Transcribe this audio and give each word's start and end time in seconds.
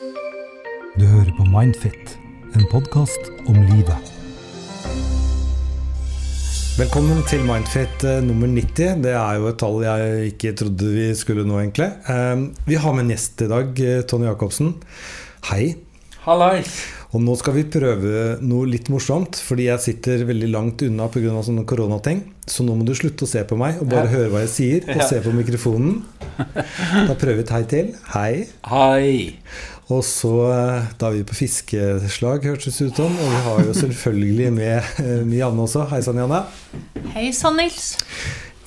Du 0.00 1.02
hører 1.04 1.28
på 1.36 1.44
Mindfit, 1.52 2.14
en 2.56 2.62
podkast 2.72 3.26
om 3.50 3.58
livet. 3.68 4.06
Velkommen 6.78 7.20
til 7.28 7.42
Mindfit 7.44 8.06
eh, 8.08 8.22
nummer 8.24 8.48
90. 8.48 9.02
Det 9.04 9.12
er 9.12 9.34
jo 9.36 9.50
et 9.50 9.58
tall 9.60 9.76
jeg 9.84 10.30
ikke 10.30 10.54
trodde 10.62 10.88
vi 10.94 11.10
skulle 11.20 11.44
nå, 11.44 11.58
egentlig. 11.60 11.90
Eh, 12.08 12.46
vi 12.70 12.78
har 12.80 12.96
med 12.96 13.04
en 13.04 13.12
gjest 13.12 13.44
i 13.44 13.50
dag, 13.52 13.82
eh, 13.90 14.00
Tony 14.08 14.30
Jacobsen. 14.30 14.72
Hei. 15.50 15.74
Hallais. 16.24 16.78
Og 17.10 17.20
nå 17.26 17.34
skal 17.36 17.56
vi 17.58 17.66
prøve 17.68 18.38
noe 18.40 18.68
litt 18.70 18.88
morsomt, 18.92 19.36
fordi 19.42 19.66
jeg 19.66 19.82
sitter 19.84 20.24
veldig 20.28 20.48
langt 20.54 20.84
unna 20.86 21.08
pga. 21.12 21.42
sånne 21.44 21.66
koronating. 21.68 22.22
Så 22.46 22.62
nå 22.64 22.72
må 22.78 22.86
du 22.86 22.94
slutte 22.94 23.26
å 23.26 23.28
se 23.28 23.42
på 23.44 23.58
meg 23.58 23.82
og 23.82 23.88
bare 23.90 24.06
Ja. 24.08 24.12
høre 24.16 24.30
hva 24.30 24.40
jeg 24.46 24.52
sier, 24.54 24.88
og 24.88 24.96
Ja. 25.02 25.08
se 25.08 25.20
på 25.20 25.32
mikrofonen. 25.34 26.02
Da 26.38 27.14
prøver 27.18 27.36
vi 27.36 27.40
et 27.44 27.50
hei 27.50 27.62
til. 27.64 27.94
Hei. 28.14 28.46
Hei. 28.64 29.36
Og 29.90 30.04
så 30.06 30.32
eh, 30.54 30.90
Da 31.00 31.08
er 31.10 31.18
vi 31.18 31.24
på 31.26 31.36
fiskeslag, 31.38 32.44
hørtes 32.46 32.78
det 32.78 32.90
ut 32.90 33.00
som. 33.02 33.16
Og 33.16 33.32
vi 33.32 33.40
har 33.46 33.64
jo 33.66 33.78
selvfølgelig 33.82 34.52
med 34.54 35.00
eh, 35.02 35.38
Janne 35.40 35.66
også. 35.66 35.88
Hei 35.90 36.02
sann, 36.06 36.20
Janne. 36.22 36.44
Hei 37.16 37.30
sann, 37.36 37.58
Nils. 37.58 37.96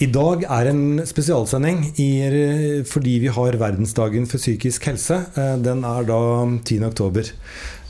I 0.03 0.07
dag 0.11 0.41
er 0.51 0.67
en 0.71 0.99
spesialsending 1.07 1.85
i, 2.01 2.09
fordi 2.89 3.13
vi 3.23 3.29
har 3.31 3.55
verdensdagen 3.61 4.25
for 4.27 4.41
psykisk 4.41 4.89
helse. 4.89 5.21
Eh, 5.39 5.55
Den 5.63 5.85
er 5.87 6.09
da 6.09 6.19
10. 6.59 6.81
oktober. 6.89 7.31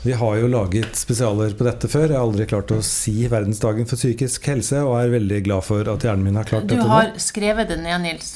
Vi 0.04 0.12
har 0.20 0.36
jo 0.36 0.50
laget 0.52 0.98
spesialer 1.00 1.56
på 1.56 1.64
dette 1.66 1.88
før. 1.88 2.10
Jeg 2.12 2.18
har 2.20 2.26
aldri 2.28 2.46
klart 2.46 2.70
å 2.76 2.82
si 2.84 3.24
verdensdagen 3.32 3.88
for 3.88 3.98
psykisk 3.98 4.46
helse, 4.52 4.82
og 4.84 4.98
er 5.00 5.14
veldig 5.16 5.40
glad 5.48 5.64
for 5.64 5.88
at 5.90 6.04
hjernen 6.04 6.28
min 6.28 6.36
har 6.38 6.46
klart 6.46 6.68
Du 6.68 6.76
dette 6.76 6.90
har 6.92 7.14
skrevet 7.24 7.72
det 7.72 7.80
ned, 7.82 8.04
Nils. 8.04 8.34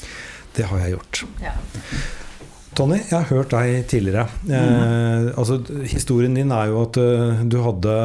Det 0.57 0.65
har 0.65 0.81
jeg 0.81 0.97
gjort. 0.97 1.23
Ja. 1.45 1.53
Tony, 2.77 2.99
jeg 3.01 3.15
har 3.15 3.27
hørt 3.31 3.51
deg 3.53 3.87
tidligere. 3.89 4.27
Eh, 4.45 5.29
altså, 5.39 5.57
historien 5.89 6.35
din 6.37 6.51
er 6.53 6.69
jo 6.69 6.83
at 6.85 6.99
uh, 7.01 7.41
du 7.49 7.57
hadde 7.65 7.95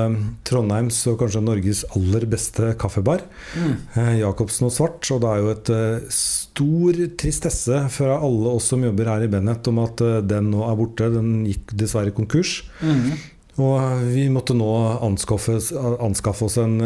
Trondheims 0.46 1.02
og 1.10 1.18
kanskje 1.20 1.42
Norges 1.44 1.82
aller 1.94 2.24
beste 2.30 2.72
kaffebar. 2.80 3.26
Mm. 3.54 3.74
Eh, 4.00 4.14
Jacobsen 4.22 4.68
og 4.70 4.72
Svart. 4.74 5.04
Og 5.12 5.20
det 5.22 5.30
er 5.30 5.42
jo 5.42 5.52
et 5.52 5.72
uh, 5.74 6.16
stor 6.16 7.02
tristesse 7.20 7.84
fra 7.92 8.16
alle 8.16 8.56
oss 8.56 8.70
som 8.72 8.82
jobber 8.86 9.12
her 9.12 9.26
i 9.26 9.30
Bennett, 9.30 9.68
om 9.70 9.84
at 9.84 10.00
uh, 10.04 10.18
den 10.24 10.50
nå 10.54 10.64
er 10.66 10.80
borte. 10.80 11.12
Den 11.12 11.44
gikk 11.50 11.76
dessverre 11.84 12.14
konkurs. 12.16 12.62
Mm. 12.80 13.14
Og 13.62 14.08
vi 14.10 14.26
måtte 14.34 14.56
nå 14.58 14.72
anskaffe, 15.06 15.60
anskaffe 16.02 16.48
oss 16.48 16.56
en 16.58 16.80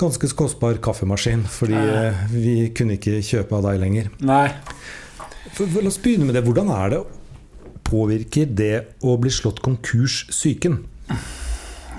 ganske 0.00 0.26
kostbar 0.34 0.80
kaffemaskin, 0.82 1.44
fordi 1.46 1.78
vi 2.32 2.56
kunne 2.74 2.96
ikke 2.98 3.20
kjøpe 3.22 3.60
av 3.60 3.68
deg 3.68 3.78
lenger. 3.84 4.10
Nei. 4.26 4.48
For, 5.52 5.66
for, 5.68 5.82
la 5.84 5.92
oss 5.92 6.00
begynne 6.00 6.28
med 6.28 6.36
det. 6.38 6.44
Hvordan 6.46 6.72
er 6.72 6.94
det 6.94 7.02
påvirker 7.84 8.48
det 8.48 8.74
å 9.04 9.16
bli 9.20 9.32
slått 9.32 9.62
konkurs 9.64 10.24
psyken? 10.30 10.80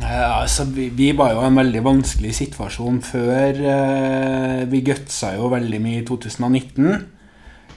Ja, 0.01 0.41
altså, 0.41 0.65
vi, 0.75 0.89
vi 0.91 1.11
var 1.15 1.33
jo 1.33 1.43
i 1.43 1.49
en 1.49 1.59
veldig 1.59 1.81
vanskelig 1.85 2.33
situasjon 2.35 3.01
før. 3.05 3.59
Eh, 3.75 4.63
vi 4.71 4.81
gutsa 4.85 5.35
jo 5.37 5.51
veldig 5.53 5.81
mye 5.83 6.01
i 6.01 6.07
2019. 6.07 6.89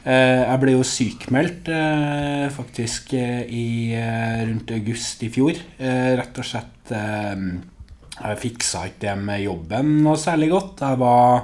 Eh, 0.08 0.40
jeg 0.42 0.62
ble 0.62 0.74
jo 0.74 0.86
sykmeldt 0.86 1.68
eh, 1.74 2.48
faktisk 2.54 3.12
eh, 3.18 3.44
i 3.44 3.68
eh, 3.98 4.40
rundt 4.48 4.72
august 4.74 5.22
i 5.26 5.30
fjor. 5.32 5.60
Eh, 5.78 6.14
rett 6.18 6.42
og 6.42 6.48
slett 6.48 6.74
Jeg 6.88 8.38
fiksa 8.40 8.86
ikke 8.88 9.02
det 9.02 9.14
med 9.20 9.42
jobben 9.44 9.98
noe 10.02 10.16
særlig 10.18 10.48
godt. 10.54 10.80
Jeg 10.80 10.98
var 11.04 11.42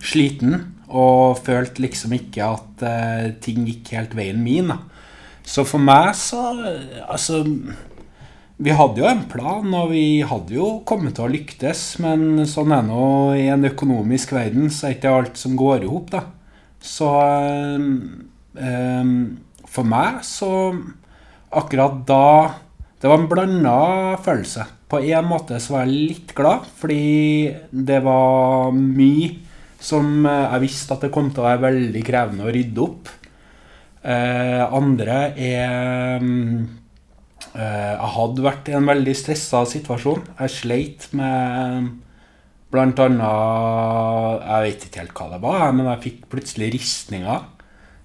sliten 0.00 0.56
og 0.88 1.40
følte 1.44 1.84
liksom 1.84 2.14
ikke 2.16 2.46
at 2.46 2.84
uh, 2.84 3.26
ting 3.44 3.66
gikk 3.68 3.92
helt 3.96 4.16
veien 4.16 4.40
min. 4.42 4.72
Da. 4.72 4.80
Så 5.48 5.64
for 5.68 5.80
meg 5.80 6.12
så 6.16 6.42
Altså 7.08 7.42
vi 8.58 8.72
hadde 8.74 8.98
jo 8.98 9.06
en 9.06 9.20
plan, 9.30 9.66
og 9.78 9.92
vi 9.92 10.18
hadde 10.26 10.56
jo 10.56 10.80
kommet 10.86 11.14
til 11.14 11.28
å 11.28 11.30
lyktes, 11.30 11.82
men 12.02 12.42
sånn 12.50 12.72
er 12.74 12.82
nå 12.88 13.04
i 13.38 13.44
en 13.54 13.68
økonomisk 13.68 14.32
verden, 14.34 14.66
så 14.74 14.88
er 14.88 14.96
ikke 14.96 15.12
alt 15.14 15.38
som 15.38 15.54
går 15.58 15.84
i 15.86 15.90
hop, 15.92 16.08
da. 16.10 16.24
Så 16.82 17.06
um, 17.78 19.22
For 19.66 19.86
meg 19.86 20.20
så 20.26 20.50
Akkurat 21.58 22.04
da 22.06 22.26
Det 23.00 23.08
var 23.10 23.18
en 23.18 23.26
blanda 23.30 23.78
følelse. 24.22 24.66
På 24.90 25.00
en 25.02 25.26
måte 25.26 25.58
så 25.62 25.74
var 25.74 25.86
jeg 25.86 26.10
litt 26.12 26.34
glad, 26.38 26.66
fordi 26.78 27.50
det 27.70 27.98
var 28.04 28.70
mye 28.74 29.47
som 29.80 30.26
eh, 30.26 30.44
jeg 30.54 30.64
visste 30.66 30.94
at 30.96 31.06
det 31.06 31.12
kom 31.14 31.30
til 31.30 31.44
å 31.44 31.48
være 31.50 31.64
veldig 31.68 32.04
krevende 32.06 32.48
å 32.48 32.54
rydde 32.54 32.84
opp. 32.84 33.14
Eh, 34.08 34.62
andre 34.78 35.20
er 35.36 36.22
mm, 36.22 36.78
Eh, 37.58 37.94
Jeg 37.94 38.10
hadde 38.14 38.44
vært 38.44 38.68
i 38.70 38.76
en 38.76 38.88
veldig 38.88 39.14
stressa 39.16 39.64
situasjon. 39.68 40.22
Jeg 40.38 40.54
sleit 40.54 41.08
med 41.16 41.88
annet 42.76 43.00
Jeg 44.44 44.64
vet 44.66 44.84
ikke 44.86 45.00
helt 45.02 45.16
hva 45.16 45.28
det 45.32 45.40
var, 45.42 45.72
men 45.72 45.88
jeg 45.88 46.04
fikk 46.04 46.28
plutselig 46.34 46.72
ristninger. 46.76 47.46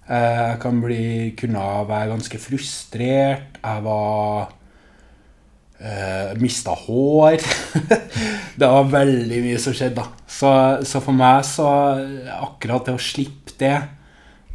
Eh, 0.07 0.41
Jeg 0.53 0.59
kan 0.63 0.81
bli, 0.81 1.03
kunne 1.37 1.67
være 1.89 2.11
ganske 2.15 2.39
frustrert. 2.39 3.59
Jeg 3.61 3.83
var 3.83 4.53
eh, 5.79 6.33
Mista 6.39 6.71
hår. 6.71 7.37
det 8.59 8.67
var 8.75 8.91
veldig 8.95 9.43
mye 9.43 9.59
som 9.59 9.75
skjedde, 9.75 10.01
da. 10.01 10.22
Så, 10.33 10.49
så 10.89 11.01
for 11.03 11.13
meg 11.17 11.43
så 11.45 11.67
Akkurat 12.41 12.87
det 12.87 12.95
å 12.97 13.01
slippe 13.01 13.53
det, 13.61 13.75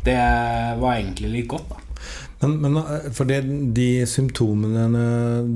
det 0.05 0.17
var 0.81 0.97
egentlig 0.99 1.31
litt 1.37 1.49
godt, 1.53 1.69
da. 1.71 1.85
Men, 2.39 2.53
men 2.63 2.77
eh, 2.79 3.07
for 3.15 3.27
det, 3.27 3.41
de 3.75 3.87
symptomene 4.07 5.03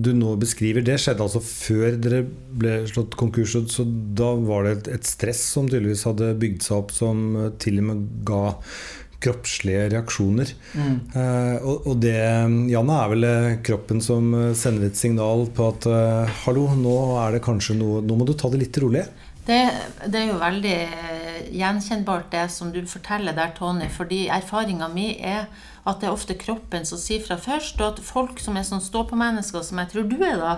du 0.03 0.09
nå 0.19 0.33
beskriver, 0.43 0.83
det 0.87 0.97
skjedde 1.03 1.23
altså 1.23 1.43
før 1.43 1.95
dere 2.03 2.25
ble 2.59 2.81
slått 2.91 3.15
konkurs. 3.19 3.55
så- 3.71 3.87
da 4.19 4.33
var 4.35 4.65
det 4.67 4.73
et, 4.77 4.89
et 4.99 5.07
stress 5.07 5.43
som 5.55 5.69
tydeligvis 5.71 6.03
hadde 6.09 6.33
bygd 6.43 6.63
seg 6.67 6.77
opp, 6.81 6.91
som 6.97 7.23
eh, 7.45 7.51
til 7.63 7.79
og 7.83 7.89
med 7.91 8.03
ga 8.27 8.43
kroppslige 9.23 9.85
reaksjoner. 9.93 10.51
Eh, 10.75 11.57
og, 11.63 11.87
og 11.93 12.01
det, 12.03 12.17
Janne, 12.73 12.97
er 12.99 13.13
vel 13.13 13.29
eh, 13.29 13.51
kroppen 13.63 14.03
som 14.03 14.33
sender 14.59 14.89
et 14.89 14.99
signal 14.99 15.47
på 15.55 15.69
at 15.71 15.87
eh, 15.87 16.33
hallo, 16.43 16.67
nå 16.79 16.97
er 17.23 17.37
det 17.37 17.45
kanskje 17.47 17.79
noe 17.79 18.03
Nå 18.03 18.19
må 18.19 18.27
du 18.27 18.35
ta 18.35 18.51
det 18.51 18.59
litt 18.65 18.81
rolig. 18.83 19.05
Det, 19.47 19.59
det 20.07 20.21
er 20.21 20.29
jo 20.29 20.39
veldig 20.39 20.77
gjenkjennbart 21.51 22.31
det 22.33 22.47
som 22.55 22.73
du 22.73 22.83
forteller 22.87 23.37
der, 23.37 23.53
Tony. 23.57 23.89
Fordi 23.91 24.27
erfaringa 24.33 24.89
mi 24.93 25.13
er 25.19 25.47
at 25.83 25.99
det 25.99 26.07
er 26.07 26.15
ofte 26.15 26.37
kroppen 26.39 26.85
som 26.87 26.99
sier 27.01 27.23
fra 27.25 27.35
først. 27.41 27.81
Og 27.81 27.97
at 27.97 28.03
folk 28.07 28.39
som 28.43 28.57
er 28.57 28.67
sånn 28.67 28.83
stå-på-mennesker, 28.85 29.65
som 29.67 29.81
jeg 29.83 29.91
tror 29.91 30.07
du 30.07 30.17
er, 30.23 30.39
da, 30.39 30.53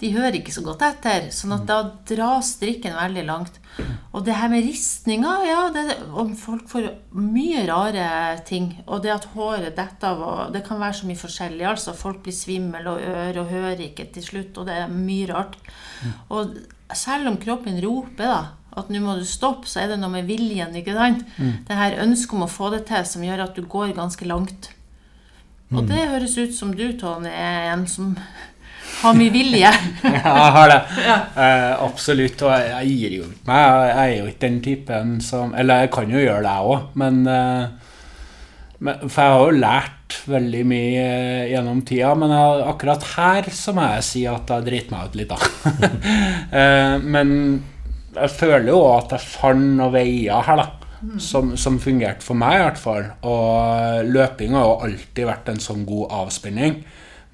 de 0.00 0.10
hører 0.16 0.40
ikke 0.40 0.54
så 0.54 0.64
godt 0.66 0.82
etter. 0.82 1.28
Sånn 1.34 1.54
at 1.54 1.66
da 1.68 1.78
dras 2.10 2.56
strikken 2.56 2.96
veldig 2.98 3.24
langt. 3.28 3.60
Og 4.10 4.24
det 4.26 4.34
her 4.34 4.50
med 4.50 4.66
ristninger, 4.66 5.44
ja, 5.46 5.60
det, 5.74 5.84
og 6.10 6.32
folk 6.40 6.66
får 6.70 6.88
mye 7.14 7.62
rare 7.70 8.08
ting. 8.48 8.72
Og 8.86 9.04
det 9.04 9.14
at 9.14 9.28
håret 9.36 9.76
detter 9.78 10.10
av, 10.10 10.24
og 10.26 10.56
det 10.56 10.64
kan 10.66 10.82
være 10.82 11.00
så 11.00 11.10
mye 11.10 11.22
forskjellig. 11.22 11.66
Altså, 11.70 11.94
folk 11.94 12.24
blir 12.26 12.34
svimmel 12.34 12.90
og 12.90 13.04
ører 13.04 13.38
og 13.38 13.52
hører 13.52 13.86
ikke 13.86 14.10
til 14.14 14.26
slutt, 14.26 14.58
og 14.58 14.66
det 14.66 14.80
er 14.82 14.90
mye 14.90 15.30
rart. 15.30 15.54
Og 16.34 16.58
selv 16.96 17.30
om 17.30 17.38
kroppen 17.38 17.78
roper 17.84 18.26
da, 18.26 18.40
at 18.76 18.90
nå 18.92 19.00
må 19.02 19.16
du 19.18 19.24
stoppe, 19.26 19.68
så 19.70 19.82
er 19.82 19.92
det 19.92 20.00
noe 20.02 20.12
med 20.12 20.28
viljen. 20.28 20.74
ikke 20.76 20.96
sant? 20.96 21.24
Det 21.38 21.78
her 21.78 22.00
ønsket 22.04 22.36
om 22.36 22.44
å 22.44 22.50
få 22.50 22.72
det 22.74 22.84
til 22.90 23.06
som 23.08 23.24
gjør 23.24 23.46
at 23.48 23.56
du 23.56 23.64
går 23.66 23.94
ganske 23.96 24.28
langt. 24.28 24.70
Og 25.74 25.84
det 25.88 26.06
høres 26.08 26.36
ut 26.38 26.54
som 26.56 26.70
du, 26.76 26.86
Tone, 26.96 27.28
er 27.28 27.72
en 27.74 27.84
som 27.90 28.14
har 29.02 29.18
mye 29.18 29.32
vilje. 29.32 29.72
Ja, 30.02 30.32
jeg 30.32 30.54
har 30.56 30.70
det. 30.72 30.78
Eh, 30.98 31.74
absolutt. 31.84 32.40
Og 32.42 32.52
jeg, 32.54 32.70
jeg 32.72 32.94
gir 32.94 33.16
jo 33.18 33.26
ikke 33.28 33.50
meg. 33.50 33.66
Jeg, 33.66 33.90
jeg 33.90 34.14
er 34.14 34.16
jo 34.16 34.30
ikke 34.30 34.46
den 34.46 34.58
typen 34.64 35.12
som 35.24 35.54
Eller 35.58 35.84
jeg 35.84 35.92
kan 35.94 36.10
jo 36.14 36.22
gjøre 36.22 36.42
det, 36.46 36.54
jeg 36.54 36.72
òg, 36.72 36.88
men, 37.02 37.20
eh, 37.34 37.94
men 38.78 39.08
For 39.08 39.22
jeg 39.22 39.36
har 39.36 39.44
jo 39.44 39.62
lært 39.62 40.16
veldig 40.28 40.62
mye 40.68 41.02
eh, 41.04 41.48
gjennom 41.52 41.82
tida, 41.86 42.14
men 42.18 42.32
jeg, 42.32 42.62
akkurat 42.72 43.08
her 43.14 43.50
så 43.54 43.74
må 43.76 43.88
jeg 43.92 44.06
si 44.08 44.22
at 44.30 44.54
jeg 44.54 44.66
driter 44.66 44.94
meg 44.94 45.10
ut 45.10 45.18
litt, 45.20 45.34
da. 45.34 45.82
eh, 46.62 46.94
men 47.04 47.34
jeg 48.22 48.34
føler 48.34 48.70
jo 48.72 48.82
at 48.92 49.14
jeg 49.14 49.24
fant 49.24 49.74
noen 49.78 49.94
veier 49.94 50.44
her, 50.46 50.62
da. 50.62 50.68
Som, 51.22 51.52
som 51.54 51.76
fungerte 51.78 52.26
for 52.26 52.34
meg, 52.34 52.56
i 52.58 52.62
hvert 52.64 52.80
fall. 52.82 53.04
Og 53.30 54.08
løping 54.10 54.56
har 54.58 54.64
jo 54.66 54.78
alltid 54.88 55.28
vært 55.28 55.52
en 55.52 55.60
sånn 55.62 55.84
god 55.86 56.14
avspenning. 56.24 56.80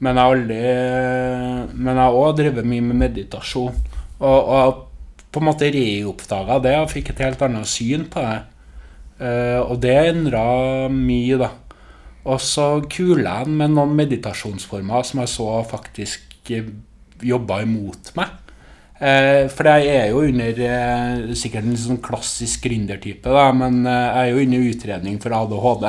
Men 0.04 0.18
jeg 0.18 0.26
har 0.26 0.34
aldri 0.34 1.70
Men 1.72 1.94
jeg 1.94 2.02
har 2.02 2.18
òg 2.18 2.34
drevet 2.40 2.68
mye 2.68 2.84
med 2.84 3.00
meditasjon. 3.06 3.78
Og, 4.20 4.50
og 4.58 4.82
på 5.34 5.40
en 5.40 5.48
måte 5.48 5.70
reoppdaga 5.74 6.60
det 6.62 6.74
og 6.78 6.92
fikk 6.92 7.14
et 7.14 7.24
helt 7.24 7.40
annet 7.42 7.70
syn 7.70 8.04
på 8.12 8.22
det. 8.22 8.36
Eh, 9.24 9.60
og 9.62 9.80
det 9.82 9.96
endra 10.10 10.44
mye, 10.92 11.40
da. 11.40 11.50
Og 12.24 12.40
så 12.40 12.68
kula 12.90 13.40
jeg 13.40 13.56
med 13.58 13.74
noen 13.74 13.96
meditasjonsformer 13.98 15.04
som 15.08 15.20
jeg 15.24 15.32
så 15.32 15.48
faktisk 15.68 16.52
jobba 17.24 17.62
imot 17.64 18.14
meg. 18.18 18.43
Eh, 18.94 19.50
for 19.50 19.66
jeg 19.66 19.88
er 19.90 20.12
jo 20.12 20.22
under 20.22 20.60
eh, 20.62 21.32
sikkert 21.34 21.66
en 21.66 21.78
sånn 21.78 22.02
klassisk 22.02 22.62
gründertype, 22.68 23.32
men 23.58 23.80
eh, 23.90 24.04
jeg 24.04 24.20
er 24.20 24.30
jo 24.30 24.44
under 24.44 24.68
utredning 24.70 25.16
for 25.22 25.34
ADHD. 25.34 25.88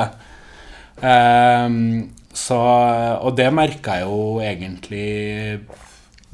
Så, 2.36 2.56
og 2.56 3.36
det 3.38 3.46
merka 3.54 3.94
jeg 3.96 4.08
jo 4.08 4.40
egentlig 4.44 5.60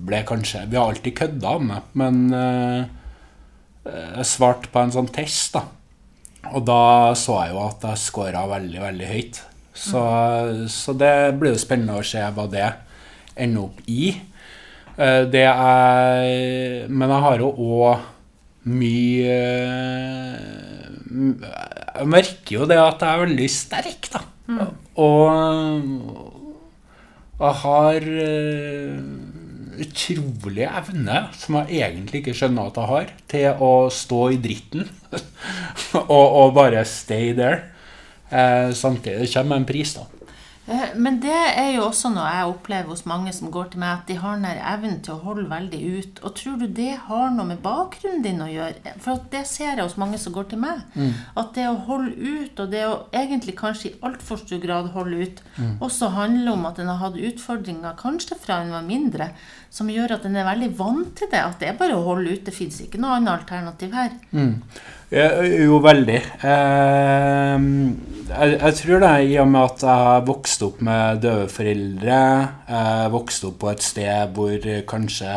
ble 0.03 0.19
kanskje 0.27 0.65
Vi 0.67 0.79
har 0.79 0.91
alltid 0.91 1.15
kødda 1.15 1.53
om 1.61 1.69
det, 1.71 1.79
men 1.99 2.17
jeg 2.33 4.27
svarte 4.27 4.71
på 4.73 4.83
en 4.83 4.95
sånn 4.95 5.11
test, 5.15 5.55
da. 5.55 5.63
Og 6.51 6.65
da 6.67 7.15
så 7.19 7.37
jeg 7.45 7.55
jo 7.55 7.63
at 7.69 7.87
jeg 7.87 8.03
scora 8.03 8.43
veldig, 8.51 8.81
veldig 8.83 9.11
høyt. 9.13 9.43
Så, 9.73 10.03
mm. 10.03 10.65
så, 10.75 10.95
det 10.99 11.15
blir 11.39 11.55
jo 11.55 11.63
spennende 11.63 12.01
å 12.01 12.07
se 12.07 12.23
hva 12.35 12.49
det 12.51 12.67
ender 13.39 13.69
opp 13.69 13.79
i. 13.87 14.11
Uh, 14.93 15.25
det 15.33 15.47
er 15.49 16.89
Men 16.93 17.09
jeg 17.15 17.25
har 17.25 17.41
jo 17.41 17.49
òg 17.53 18.03
mye 18.69 19.37
Jeg 21.97 22.09
merker 22.13 22.53
jo 22.59 22.69
det 22.69 22.77
at 22.79 23.01
jeg 23.03 23.11
er 23.11 23.23
veldig 23.25 23.49
sterk, 23.51 24.11
da. 24.13 24.21
Mm. 24.53 24.61
Og, 25.03 25.19
jeg 27.43 27.59
har 27.63 28.07
uh, 28.07 28.97
utrolig 29.83 30.67
evne, 30.69 31.19
som 31.39 31.59
jeg 31.61 31.83
egentlig 31.83 32.23
ikke 32.23 32.37
skjønner 32.37 32.71
at 32.71 32.79
jeg 32.81 32.91
har, 32.91 33.13
til 33.33 33.63
å 33.65 33.73
stå 33.93 34.23
i 34.35 34.41
dritten 34.43 34.87
og, 36.03 36.27
og, 36.27 36.55
bare 36.57 36.85
stay 36.89 37.33
there. 37.37 37.69
Eh, 38.33 38.73
samtidig 38.77 39.29
kommer 39.35 39.61
en 39.61 39.69
pris, 39.69 39.95
da. 39.99 40.07
Eh, 40.67 40.93
men 40.95 41.17
det 41.23 41.35
er 41.35 41.73
jo 41.75 41.89
også 41.89 42.13
noe 42.15 42.29
jeg 42.31 42.51
opplever 42.53 42.93
hos 42.93 43.03
mange 43.09 43.33
som 43.35 43.51
går 43.51 43.73
til 43.73 43.83
meg, 43.83 43.97
at 43.97 44.11
de 44.11 44.17
har 44.23 44.37
den 44.39 44.61
evnen 44.61 45.01
til 45.03 45.17
å 45.17 45.25
holde 45.25 45.49
veldig 45.51 45.81
ut. 45.97 46.21
Og 46.23 46.37
tror 46.39 46.61
du 46.61 46.69
det 46.71 46.93
har 47.09 47.33
noe 47.35 47.49
med 47.49 47.63
bakgrunnen 47.65 48.23
din 48.23 48.43
å 48.45 48.51
gjøre? 48.51 48.95
For 49.03 49.25
det 49.33 49.43
ser 49.51 49.73
jeg 49.73 49.83
hos 49.83 49.99
mange 49.99 50.21
som 50.23 50.35
går 50.37 50.53
til 50.53 50.63
meg. 50.63 50.85
Mm. 50.95 51.11
At 51.43 51.53
det 51.59 51.67
å 51.67 51.81
holde 51.89 52.15
ut, 52.15 52.63
og 52.63 52.71
det 52.75 52.85
å 52.87 52.95
egentlig 53.11 53.57
kanskje 53.59 53.91
i 53.91 53.95
altfor 54.07 54.43
stor 54.45 54.63
grad 54.63 54.93
holde 54.95 55.27
ut, 55.27 55.43
mm. 55.59 55.75
også 55.83 56.13
handler 56.15 56.55
om 56.55 56.71
at 56.71 56.79
en 56.79 56.95
har 56.95 57.03
hatt 57.03 57.19
utfordringer 57.19 57.99
kanskje 57.99 58.39
fra 58.39 58.63
en 58.63 58.75
var 58.77 58.87
mindre, 58.87 59.33
som 59.73 59.91
gjør 59.91 60.19
at 60.19 60.27
en 60.29 60.39
er 60.39 60.47
veldig 60.47 60.73
vant 60.79 61.15
til 61.19 61.31
det. 61.33 61.43
At 61.43 61.59
det 61.59 61.73
er 61.73 61.79
bare 61.81 61.99
å 61.99 62.07
holde 62.07 62.37
ut. 62.37 62.47
Det 62.47 62.55
fins 62.55 62.79
ikke 62.85 63.03
noe 63.03 63.19
annet 63.19 63.35
alternativ 63.41 63.95
her. 63.99 64.15
Mm. 64.31 64.61
Jo, 65.13 65.77
veldig. 65.85 66.19
Eh, 66.41 67.65
jeg, 68.33 68.53
jeg, 68.55 68.77
tror 68.79 69.03
det 69.03 69.11
i 69.29 69.35
og 69.43 69.49
med 69.51 69.61
at 69.61 69.83
jeg 69.85 70.05
har 70.07 70.23
vokst 70.25 70.63
opp 70.65 70.79
med 70.87 71.19
døve 71.21 71.51
foreldre. 71.53 72.21
Jeg 72.65 73.11
vokste 73.13 73.51
opp 73.51 73.59
på 73.61 73.69
et 73.75 73.85
sted 73.85 74.33
hvor 74.33 74.69
kanskje 74.89 75.35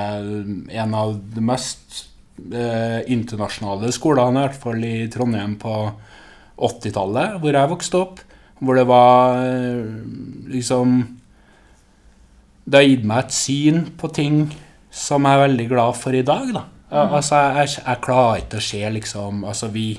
en 0.80 0.96
av 0.96 1.18
de 1.20 1.44
mest 1.44 2.06
eh, 2.40 3.02
internasjonale 3.12 3.92
skolene, 3.92 4.46
i 4.46 4.48
hvert 4.48 4.62
fall 4.62 4.86
i 4.88 4.94
Trondheim 5.12 5.58
på 5.60 5.74
80-tallet, 6.56 7.36
hvor 7.44 7.60
jeg 7.60 7.72
vokste 7.74 8.00
opp, 8.00 8.22
hvor 8.64 8.80
det 8.80 8.86
var 8.88 9.42
eh, 9.44 9.92
liksom 10.56 11.02
Det 12.64 12.80
har 12.80 12.88
gitt 12.88 13.04
meg 13.06 13.26
et 13.26 13.36
syn 13.36 13.84
på 14.00 14.08
ting 14.08 14.40
som 14.90 15.28
jeg 15.28 15.36
er 15.36 15.44
veldig 15.50 15.68
glad 15.70 16.00
for 16.00 16.16
i 16.16 16.24
dag, 16.24 16.48
da. 16.56 16.64
Mm. 16.96 17.16
Altså, 17.20 17.40
jeg, 17.60 17.72
jeg, 17.82 18.02
klarer 18.06 18.44
ikke 18.44 18.60
å 18.62 18.64
se 18.64 18.82
liksom 18.98 19.42
Altså, 19.48 19.70
vi 19.74 19.90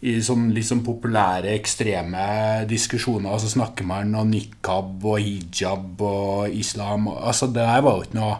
i 0.00 0.14
sånn 0.24 0.46
liksom 0.56 0.80
populære, 0.80 1.52
ekstreme 1.52 2.22
diskusjoner 2.68 3.36
så 3.36 3.50
snakker 3.52 3.84
man 3.84 4.14
om 4.16 4.30
nikab 4.32 5.04
og 5.04 5.20
hijab 5.20 6.00
og 6.00 6.54
islam. 6.56 7.10
Altså, 7.12 7.50
det 7.52 7.66
der 7.66 7.84
var 7.84 7.98
jo 7.98 8.08
ikke 8.08 8.20
noe 8.20 8.38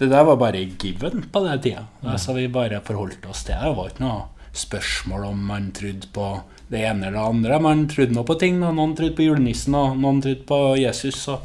Det 0.00 0.08
der 0.08 0.24
var 0.24 0.38
bare 0.40 0.62
given 0.80 1.26
på 1.30 1.42
den 1.44 1.60
tida. 1.62 1.84
Altså, 2.02 2.32
vi 2.34 2.48
bare 2.50 2.80
forholdt 2.82 3.26
oss 3.28 3.44
til 3.44 3.54
det. 3.54 3.68
Det 3.68 3.76
var 3.76 3.90
ikke 3.92 4.06
noe 4.06 4.22
spørsmål 4.52 5.26
om 5.28 5.44
man 5.46 5.68
trodde 5.76 6.08
på 6.12 6.30
det 6.72 6.80
ene 6.88 7.06
eller 7.06 7.18
det 7.18 7.26
andre. 7.28 7.60
Man 7.60 7.84
trodde 7.92 8.16
nå 8.16 8.24
på 8.26 8.38
ting. 8.40 8.58
Noen 8.58 8.96
trodde 8.96 9.14
på 9.18 9.28
julenissen, 9.28 9.76
og 9.76 10.00
noen 10.00 10.22
trodde 10.24 10.48
på 10.48 10.58
Jesus. 10.80 11.20
og 11.28 11.44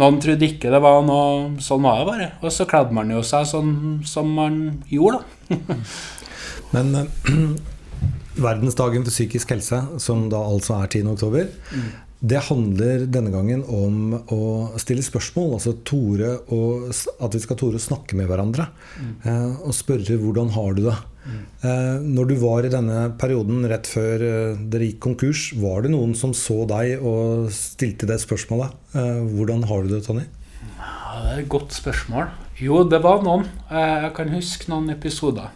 noen 0.00 0.20
trodde 0.24 0.48
ikke 0.48 0.70
det 0.72 0.80
var 0.80 1.02
noe 1.04 1.60
Sånn 1.62 1.84
var 1.84 2.00
det 2.00 2.08
bare. 2.08 2.30
Og 2.40 2.54
så 2.54 2.66
kledde 2.68 2.96
man 2.96 3.12
jo 3.12 3.20
seg 3.26 3.48
sånn 3.50 3.74
som 4.08 4.30
man 4.36 4.62
gjorde, 4.90 5.20
da. 5.50 5.76
Men 6.72 6.94
uh, 6.96 7.10
verdensdagen 8.46 9.04
for 9.04 9.12
psykisk 9.12 9.52
helse, 9.52 9.82
som 10.00 10.28
da 10.32 10.40
altså 10.40 10.78
er 10.80 10.88
10. 10.88 11.10
oktober, 11.12 11.50
mm. 11.72 11.90
det 12.32 12.40
handler 12.48 13.04
denne 13.12 13.32
gangen 13.34 13.64
om 13.68 14.16
å 14.32 14.42
stille 14.80 15.04
spørsmål. 15.04 15.58
Altså 15.58 15.76
tore 15.84 16.38
og, 16.54 16.88
at 16.92 17.36
vi 17.36 17.42
skal 17.44 17.60
tore 17.60 17.80
å 17.80 17.86
snakke 17.90 18.16
med 18.16 18.30
hverandre. 18.32 18.70
Mm. 18.96 19.14
Eh, 19.28 19.50
og 19.68 19.76
spørre 19.76 20.16
'hvordan 20.16 20.54
har 20.56 20.78
du 20.78 20.86
det'? 20.88 21.02
Eh, 21.22 21.98
når 22.02 22.30
du 22.32 22.34
var 22.42 22.66
i 22.66 22.72
denne 22.72 23.04
perioden 23.18 23.62
rett 23.70 23.86
før 23.86 24.24
eh, 24.26 24.62
dere 24.72 24.88
gikk 24.88 25.00
konkurs, 25.04 25.44
var 25.62 25.84
det 25.84 25.92
noen 25.94 26.16
som 26.18 26.34
så 26.34 26.62
deg 26.70 26.98
og 26.98 27.50
stilte 27.54 28.08
det 28.10 28.18
spørsmålet? 28.22 28.74
Eh, 28.98 29.20
hvordan 29.30 29.62
har 29.70 29.84
du 29.84 29.94
det, 29.94 30.02
Tonje? 30.06 30.26
Ja, 30.74 31.22
det 31.22 31.34
er 31.34 31.42
et 31.44 31.52
godt 31.52 31.76
spørsmål. 31.76 32.32
Jo, 32.58 32.82
det 32.90 33.02
var 33.04 33.22
noen. 33.22 33.46
Jeg 33.70 34.12
kan 34.16 34.34
huske 34.34 34.70
noen 34.70 34.90
episoder. 34.92 35.54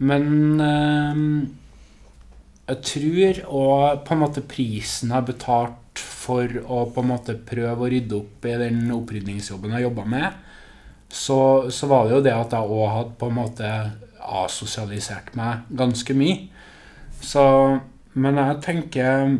Men 0.00 0.26
jeg 2.70 2.78
tror 2.88 3.40
og 3.50 4.04
på 4.06 4.14
en 4.14 4.22
måte 4.22 4.44
prisen 4.48 5.12
har 5.12 5.26
betalt 5.28 6.00
for 6.00 6.46
å 6.62 6.84
på 6.94 7.02
en 7.02 7.10
måte 7.10 7.34
prøve 7.46 7.84
å 7.84 7.90
rydde 7.90 8.16
opp 8.16 8.46
i 8.48 8.54
den 8.62 8.86
opprydningsjobben 8.94 9.74
jeg 9.76 9.84
jobba 9.84 10.06
med, 10.08 10.38
så, 11.10 11.68
så, 11.74 11.88
var 11.90 12.06
det 12.06 12.14
jo 12.14 12.22
det 12.24 12.36
at 12.36 12.54
jeg 12.54 12.76
òg 12.78 12.86
hadde 12.94 13.18
på 13.18 13.28
en 13.28 13.36
måte 13.36 13.70
asosialisert 14.20 15.34
meg 15.38 15.66
ganske 15.76 16.14
mye. 16.14 16.48
Så 17.20 17.80
Men 18.14 18.36
jeg 18.36 18.56
tenker 18.64 19.38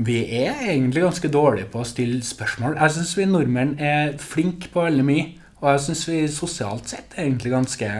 vi 0.00 0.22
er 0.32 0.62
egentlig 0.64 1.02
ganske 1.02 1.28
dårlige 1.28 1.68
på 1.68 1.82
å 1.82 1.88
stille 1.88 2.22
spørsmål. 2.24 2.78
Jeg 2.80 2.94
syns 2.94 3.10
vi 3.18 3.26
nordmenn 3.28 3.74
er 3.76 4.14
flinke 4.22 4.70
på 4.72 4.86
veldig 4.86 5.04
mye. 5.04 5.26
Og 5.60 5.66
jeg 5.74 5.82
syns 5.84 6.06
vi 6.08 6.20
sosialt 6.32 6.88
sett 6.88 7.12
er 7.16 7.26
egentlig 7.26 7.52
ganske 7.52 7.90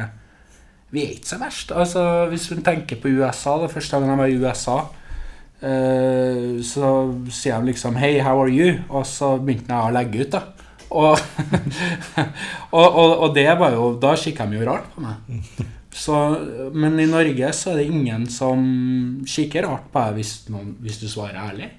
Vi 0.90 1.04
er 1.04 1.10
ikke 1.14 1.28
så 1.28 1.36
verst. 1.38 1.72
Altså, 1.76 2.02
hvis 2.32 2.48
vi 2.50 2.56
tenker 2.66 2.98
på 2.98 3.12
USA, 3.14 3.60
det 3.62 3.70
første 3.70 3.96
gangen 3.96 4.10
jeg 4.10 4.18
var 4.18 4.32
i 4.32 4.38
USA, 4.40 4.78
eh, 5.62 6.62
så 6.66 6.88
sier 7.30 7.60
de 7.60 7.66
liksom 7.70 7.96
'Hei, 7.96 8.18
how 8.18 8.40
are 8.40 8.50
you?' 8.50 8.82
Og 8.88 9.06
så 9.06 9.36
begynte 9.38 9.70
jeg 9.70 9.86
å 9.86 9.92
legge 9.92 10.20
ut, 10.20 10.32
da. 10.32 10.42
Og, 10.90 11.18
og, 12.78 12.86
og, 12.86 13.10
og, 13.10 13.28
det 13.36 13.46
var 13.60 13.76
jo 13.76 13.92
Da 14.02 14.16
kikka 14.18 14.48
de 14.50 14.58
jo 14.58 14.66
rart 14.66 14.88
på 14.94 15.04
meg. 15.04 15.36
Så, 15.90 16.16
men 16.74 16.98
i 17.02 17.08
Norge 17.10 17.50
så 17.56 17.72
er 17.72 17.80
det 17.80 17.90
ingen 17.90 18.26
som 18.30 18.60
kikker 19.26 19.66
rart 19.66 19.88
på 19.90 20.02
deg 20.06 20.20
hvis, 20.20 20.34
hvis, 20.82 21.00
du 21.02 21.08
svarer 21.10 21.40
ærlig. 21.48 21.70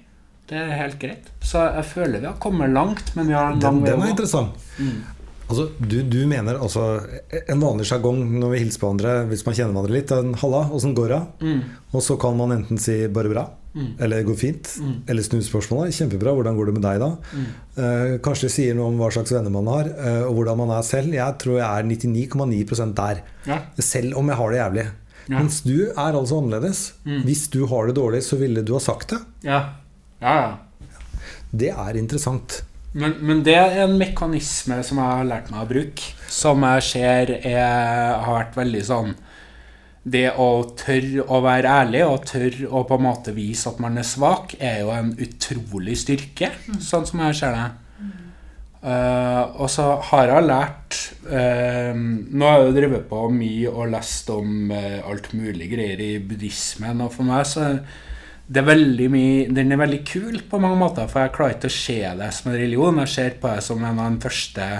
Det 0.48 0.58
er 0.58 0.74
helt 0.76 0.98
greit. 1.00 1.30
Så 1.40 1.62
jeg 1.64 1.86
føler 1.88 2.20
vi 2.20 2.28
har 2.28 2.36
kommet 2.42 2.74
langt, 2.74 3.14
men 3.16 3.30
vi 3.30 3.36
har 3.36 3.54
en 3.54 3.62
lang 3.62 3.80
vei 3.80 3.94
å 3.94 3.96
gå. 3.96 4.02
Den 4.02 4.04
er 4.04 4.12
interessant. 4.12 4.66
Mm. 4.76 5.21
Altså, 5.48 5.66
du, 5.78 5.98
du, 6.06 6.20
mener 6.30 6.56
altså 6.62 7.02
En 7.50 7.60
vanlig 7.60 7.84
sjargong 7.88 8.22
når 8.40 8.52
vi 8.54 8.60
hilser 8.62 8.80
på 8.80 8.88
hverandre, 8.88 9.16
hvis 9.28 9.42
man 9.44 9.56
kjenner 9.58 9.74
hverandre 9.74 9.96
litt, 9.96 10.12
en 10.14 10.36
'halla, 10.38 10.62
åssen 10.72 10.94
går 10.96 11.08
det?' 11.12 11.26
Mm. 11.42 11.60
Og 11.92 12.02
så 12.02 12.16
kan 12.20 12.36
man 12.36 12.54
enten 12.56 12.78
si 12.78 13.06
'bare 13.08 13.32
bra', 13.32 13.48
Mm. 13.72 13.92
Eller 14.04 14.22
går 14.22 14.36
fint. 14.36 14.68
Mm. 14.80 14.96
Eller 15.08 15.24
snu 15.24 15.38
spørsmålet. 15.40 15.94
Kjempebra. 15.96 16.34
Hvordan 16.36 16.56
går 16.58 16.68
det 16.68 16.74
med 16.76 16.84
deg 16.84 16.98
da? 17.00 17.10
Mm. 17.32 17.46
Eh, 17.76 18.16
kanskje 18.24 18.48
det 18.48 18.52
sier 18.52 18.74
noe 18.76 18.90
om 18.92 18.98
hva 19.00 19.08
slags 19.14 19.32
venner 19.32 19.54
man 19.54 19.70
har, 19.72 19.88
eh, 19.88 20.24
og 20.26 20.34
hvordan 20.36 20.60
man 20.60 20.74
er 20.76 20.82
selv. 20.82 21.14
Jeg 21.16 21.38
tror 21.40 21.56
jeg 21.56 21.68
er 21.68 21.88
99,9% 21.88 22.94
der. 22.98 23.22
Ja. 23.48 23.60
Selv 23.78 24.18
om 24.20 24.28
jeg 24.28 24.36
har 24.36 24.52
det 24.52 24.60
jævlig. 24.60 24.86
Ja. 25.28 25.38
Mens 25.38 25.62
du 25.64 25.76
er 25.88 26.18
altså 26.18 26.42
annerledes. 26.42 26.82
Mm. 27.06 27.22
Hvis 27.24 27.46
du 27.48 27.64
har 27.70 27.86
det 27.88 27.96
dårlig, 27.96 28.22
så 28.26 28.36
ville 28.36 28.62
du 28.62 28.74
ha 28.74 28.82
sagt 28.82 29.14
det. 29.14 29.22
Ja. 29.46 29.62
Ja, 30.20 30.58
det 31.50 31.72
er 31.72 31.96
interessant. 31.98 32.62
Men, 32.92 33.14
men, 33.24 33.40
det 33.44 33.54
er 33.56 33.84
en 33.86 33.94
mekanisme 33.96 34.82
som 34.84 35.00
jeg 35.00 35.18
har 35.18 35.28
lært 35.28 35.52
meg 35.52 35.62
å 35.64 35.68
bruke, 35.70 36.08
som 36.28 36.64
jeg 36.68 36.88
ser 36.90 37.36
er, 37.38 38.18
har 38.20 38.42
vært 38.42 38.58
veldig 38.60 38.82
sånn 38.84 39.14
det 40.02 40.32
å 40.34 40.48
tørre 40.74 41.22
å 41.30 41.38
være 41.44 41.70
ærlig 41.70 42.00
og 42.04 42.24
tørre 42.26 42.66
å 42.66 42.82
på 42.88 42.98
en 42.98 43.04
måte 43.04 43.34
vise 43.36 43.70
at 43.70 43.78
man 43.82 44.00
er 44.00 44.06
svak, 44.06 44.56
er 44.58 44.82
jo 44.82 44.90
en 44.94 45.12
utrolig 45.14 45.94
styrke, 46.00 46.50
mm. 46.66 46.80
sånn 46.82 47.06
som 47.08 47.22
jeg 47.22 47.38
ser 47.38 47.56
det. 47.56 47.68
Uh, 48.82 49.62
og 49.62 49.68
så 49.70 49.84
har 50.08 50.26
jeg 50.26 50.42
lært 50.48 50.96
uh, 51.30 51.94
Nå 51.94 52.48
har 52.48 52.56
jeg 52.56 52.64
jo 52.66 52.72
drevet 52.74 53.04
på 53.06 53.20
mye 53.30 53.70
og 53.70 53.92
lest 53.92 54.32
om 54.34 54.72
uh, 54.74 54.96
alt 55.06 55.28
mulig 55.38 55.68
greier 55.70 56.02
i 56.02 56.16
buddhismen, 56.18 57.04
og 57.04 57.12
for 57.14 57.28
meg 57.28 57.46
så 57.46 57.68
er 58.50 58.66
veldig 58.66 59.08
mye, 59.12 59.42
den 59.54 59.72
er 59.72 59.80
veldig 59.80 60.00
kul 60.08 60.40
på 60.50 60.60
mange 60.60 60.80
måter, 60.80 61.06
for 61.10 61.22
jeg 61.22 61.34
klarer 61.36 61.56
ikke 61.56 61.70
å 61.70 61.76
se 61.76 61.98
det 62.18 62.30
som 62.36 62.50
en 62.50 62.58
religion. 62.58 63.02
Jeg 63.04 63.12
ser 63.14 63.36
på 63.40 63.52
det 63.52 63.62
som 63.64 63.84
en 63.84 63.98
av 63.98 64.10
den 64.10 64.20
første 64.22 64.72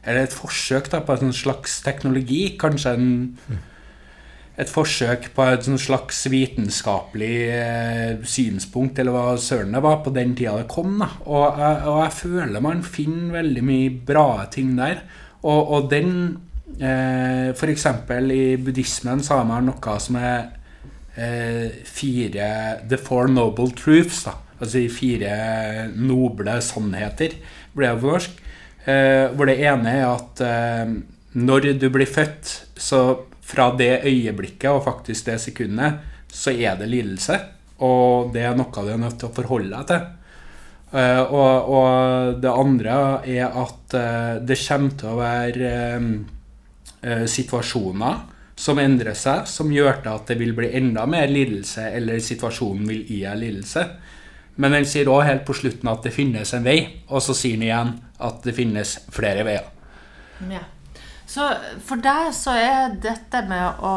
Eller 0.00 0.24
et 0.24 0.32
forsøk 0.32 0.86
da, 0.88 1.02
på 1.04 1.12
en 1.12 1.32
slags 1.36 1.82
teknologi. 1.84 2.56
Kanskje 2.58 2.94
en 2.96 3.10
et 4.60 4.68
forsøk 4.68 5.30
på 5.36 5.46
et 5.54 5.66
slags 5.80 6.20
vitenskapelig 6.30 7.34
eh, 7.54 8.20
synspunkt, 8.28 8.98
eller 8.98 9.14
hva 9.14 9.34
søren 9.40 9.72
det 9.76 9.82
var, 9.84 10.00
på 10.04 10.12
den 10.14 10.34
tida 10.36 10.58
det 10.58 10.68
kom. 10.70 10.98
Da. 11.00 11.10
Og, 11.24 11.60
jeg, 11.60 11.82
og 11.88 11.98
jeg 12.02 12.14
føler 12.18 12.64
man 12.64 12.84
finner 12.84 13.38
veldig 13.40 13.64
mye 13.64 13.90
bra 14.10 14.28
ting 14.52 14.74
der. 14.78 15.04
Og, 15.40 15.60
og 15.76 15.90
den 15.92 16.12
eh, 16.76 17.52
F.eks. 17.54 17.86
i 18.20 18.42
buddhismen 18.60 19.24
så 19.24 19.40
har 19.40 19.48
man 19.48 19.70
noe 19.70 19.98
som 20.02 20.20
er 20.20 20.50
eh, 21.14 21.70
fire 21.84 22.50
The 22.88 22.98
Four 23.00 23.28
Noble 23.32 23.70
Truths. 23.76 24.24
da. 24.24 24.36
Altså 24.60 24.78
de 24.78 24.88
fire 24.92 25.88
noble 25.96 26.58
sannheter, 26.60 27.38
blir 27.72 27.88
det 27.94 28.00
på 28.02 28.12
norsk. 28.12 28.42
Eh, 28.84 29.26
hvor 29.36 29.48
det 29.48 29.58
ene 29.64 29.94
er 29.96 30.06
at 30.08 30.42
eh, 30.44 30.92
når 31.40 31.72
du 31.80 31.88
blir 31.92 32.08
født, 32.08 32.52
så 32.76 33.00
fra 33.40 33.70
det 33.76 34.04
øyeblikket 34.06 34.70
og 34.70 34.84
faktisk 34.84 35.26
det 35.30 35.40
sekundet, 35.42 36.00
så 36.30 36.52
er 36.52 36.76
det 36.78 36.90
lidelse. 36.90 37.38
Og 37.80 38.32
det 38.34 38.44
er 38.44 38.56
noe 38.58 38.84
du 38.84 38.90
er 38.92 39.00
nødt 39.00 39.18
til 39.20 39.30
å 39.30 39.36
forholde 39.36 39.72
deg 39.72 39.88
til. 39.88 40.08
Eh, 40.90 41.22
og, 41.22 41.70
og 41.70 42.42
det 42.42 42.52
andre 42.52 42.98
er 43.30 43.56
at 43.62 43.96
eh, 43.96 44.34
det 44.44 44.58
kommer 44.60 44.96
til 45.00 45.12
å 45.12 45.20
være 45.20 45.72
eh, 45.72 46.08
eh, 47.06 47.24
situasjoner 47.30 48.26
som 48.60 48.78
endrer 48.80 49.16
seg, 49.16 49.46
som 49.48 49.72
gjør 49.72 50.02
til 50.04 50.12
at 50.12 50.28
det 50.28 50.36
vil 50.40 50.52
bli 50.56 50.68
enda 50.76 51.06
mer 51.08 51.30
lidelse, 51.32 51.86
eller 51.96 52.20
situasjonen 52.20 52.88
vil 52.90 53.04
gi 53.08 53.22
deg 53.24 53.38
lidelse. 53.40 53.86
Men 54.60 54.76
den 54.76 54.88
sier 54.88 55.08
òg 55.08 55.24
helt 55.24 55.46
på 55.48 55.56
slutten 55.56 55.88
at 55.88 56.04
det 56.04 56.12
finnes 56.12 56.52
en 56.56 56.66
vei, 56.66 56.80
og 57.08 57.24
så 57.24 57.36
sier 57.36 57.56
den 57.56 57.70
igjen 57.70 57.94
at 58.20 58.44
det 58.44 58.56
finnes 58.58 58.98
flere 59.14 59.46
veier. 59.48 59.70
Ja. 60.50 60.66
Så 61.30 61.46
for 61.86 62.02
deg 62.02 62.32
så 62.34 62.56
er 62.58 62.96
dette 62.98 63.44
med 63.46 63.82
å 63.86 63.90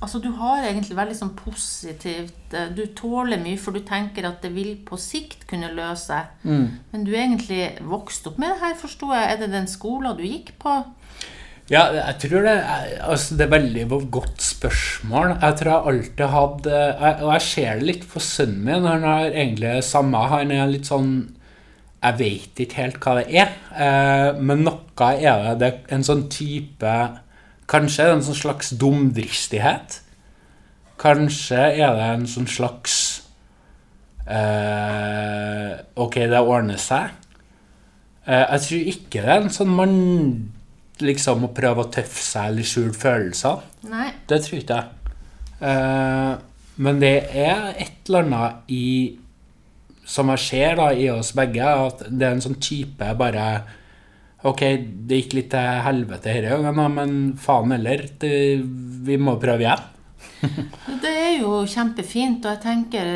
Altså 0.00 0.20
du 0.20 0.30
har 0.38 0.64
egentlig 0.64 0.96
veldig 0.96 1.16
sånn 1.16 1.32
positivt 1.36 2.54
eh, 2.56 2.70
Du 2.72 2.82
tåler 2.96 3.40
mye, 3.40 3.58
for 3.60 3.76
du 3.76 3.82
tenker 3.84 4.24
at 4.28 4.40
det 4.44 4.50
vil 4.54 4.74
på 4.86 4.96
sikt 5.00 5.44
kunne 5.48 5.72
løse 5.76 6.08
seg. 6.08 6.30
Mm. 6.44 6.66
Men 6.92 7.04
du 7.04 7.12
er 7.12 7.22
egentlig 7.26 7.60
vokst 7.84 8.28
opp 8.28 8.40
med 8.40 8.54
det 8.54 8.60
her, 8.62 8.74
forsto 8.80 9.10
jeg. 9.12 9.28
Er 9.28 9.40
det 9.42 9.50
den 9.52 9.68
skolen 9.70 10.16
du 10.16 10.24
gikk 10.24 10.54
på? 10.62 10.78
Ja, 11.66 11.88
jeg 11.90 12.14
tror 12.22 12.44
det 12.46 12.52
altså 13.02 13.34
det 13.34 13.48
er 13.48 13.54
veldig 13.56 13.86
godt 14.14 14.42
spørsmål. 14.42 15.32
Jeg 15.42 15.56
tror 15.58 15.72
jeg 15.72 15.90
alltid 15.90 16.28
hadde 16.30 16.82
Og 17.24 17.32
jeg 17.32 17.42
ser 17.42 17.80
det 17.80 17.88
litt 17.88 18.04
på 18.06 18.22
sønnen 18.22 18.62
min. 18.68 18.86
Han 18.86 19.02
har 19.02 19.26
egentlig 19.32 19.82
samme. 19.82 20.20
Han 20.30 20.54
er 20.54 20.70
litt 20.70 20.86
sånn 20.86 21.10
Jeg 22.04 22.18
vet 22.20 22.62
ikke 22.62 22.82
helt 22.84 23.00
hva 23.02 23.16
det 23.18 23.26
er, 23.34 23.54
eh, 23.74 24.38
men 24.38 24.62
noe 24.62 25.10
er 25.10 25.42
det. 25.42 25.54
Det 25.58 25.70
er 25.72 25.94
en 25.96 26.06
sånn 26.06 26.26
type 26.30 26.96
Kanskje 27.66 28.04
er 28.04 28.12
det 28.12 28.16
en 28.20 28.26
sånn 28.28 28.38
slags 28.44 28.68
dumdristighet. 28.78 30.00
Kanskje 31.02 31.64
er 31.82 31.96
det 31.98 32.10
en 32.12 32.28
sånn 32.30 32.46
slags 32.46 32.98
eh, 34.22 35.72
Ok, 35.98 36.20
det 36.30 36.44
ordner 36.46 36.78
seg. 36.78 37.10
Eh, 38.22 38.44
jeg 38.52 38.62
tror 38.68 38.92
ikke 38.92 39.24
det 39.24 39.34
er 39.34 39.42
en 39.42 39.56
sånn 39.56 39.74
man 39.74 39.96
liksom 41.04 41.46
å 41.46 41.52
prøve 41.54 41.84
å 41.84 41.90
tøffe 41.92 42.22
seg 42.22 42.50
eller 42.50 42.68
skjule 42.68 42.96
følelser. 42.96 43.64
Nei. 43.90 44.10
Det 44.28 44.40
tror 44.44 44.60
ikke 44.60 44.78
jeg. 44.80 45.14
Eh, 45.70 46.32
men 46.86 47.00
det 47.00 47.14
er 47.32 47.70
et 47.72 48.08
eller 48.10 48.26
annet 48.26 48.68
i 48.68 48.86
Som 50.06 50.28
jeg 50.30 50.42
ser 50.44 50.76
da 50.78 50.90
i 50.92 51.08
oss 51.10 51.32
begge, 51.34 51.64
at 51.64 52.04
det 52.06 52.26
er 52.26 52.34
en 52.36 52.42
sånn 52.44 52.60
type 52.62 53.08
bare 53.18 53.46
Ok, 54.46 54.60
det 55.08 55.22
gikk 55.22 55.32
litt 55.34 55.48
til 55.50 55.80
helvete 55.82 56.34
denne 56.36 56.60
gangen, 56.62 56.92
men 56.94 57.14
faen 57.40 57.72
heller. 57.74 58.04
Det, 58.20 58.30
vi 59.08 59.16
må 59.18 59.34
prøve 59.42 59.64
igjen. 59.64 59.86
Det 61.02 61.15
er 61.36 61.44
jo 61.44 61.62
kjempefint, 61.70 62.44
og 62.44 62.56
jeg 62.56 62.62
tenker 62.64 63.10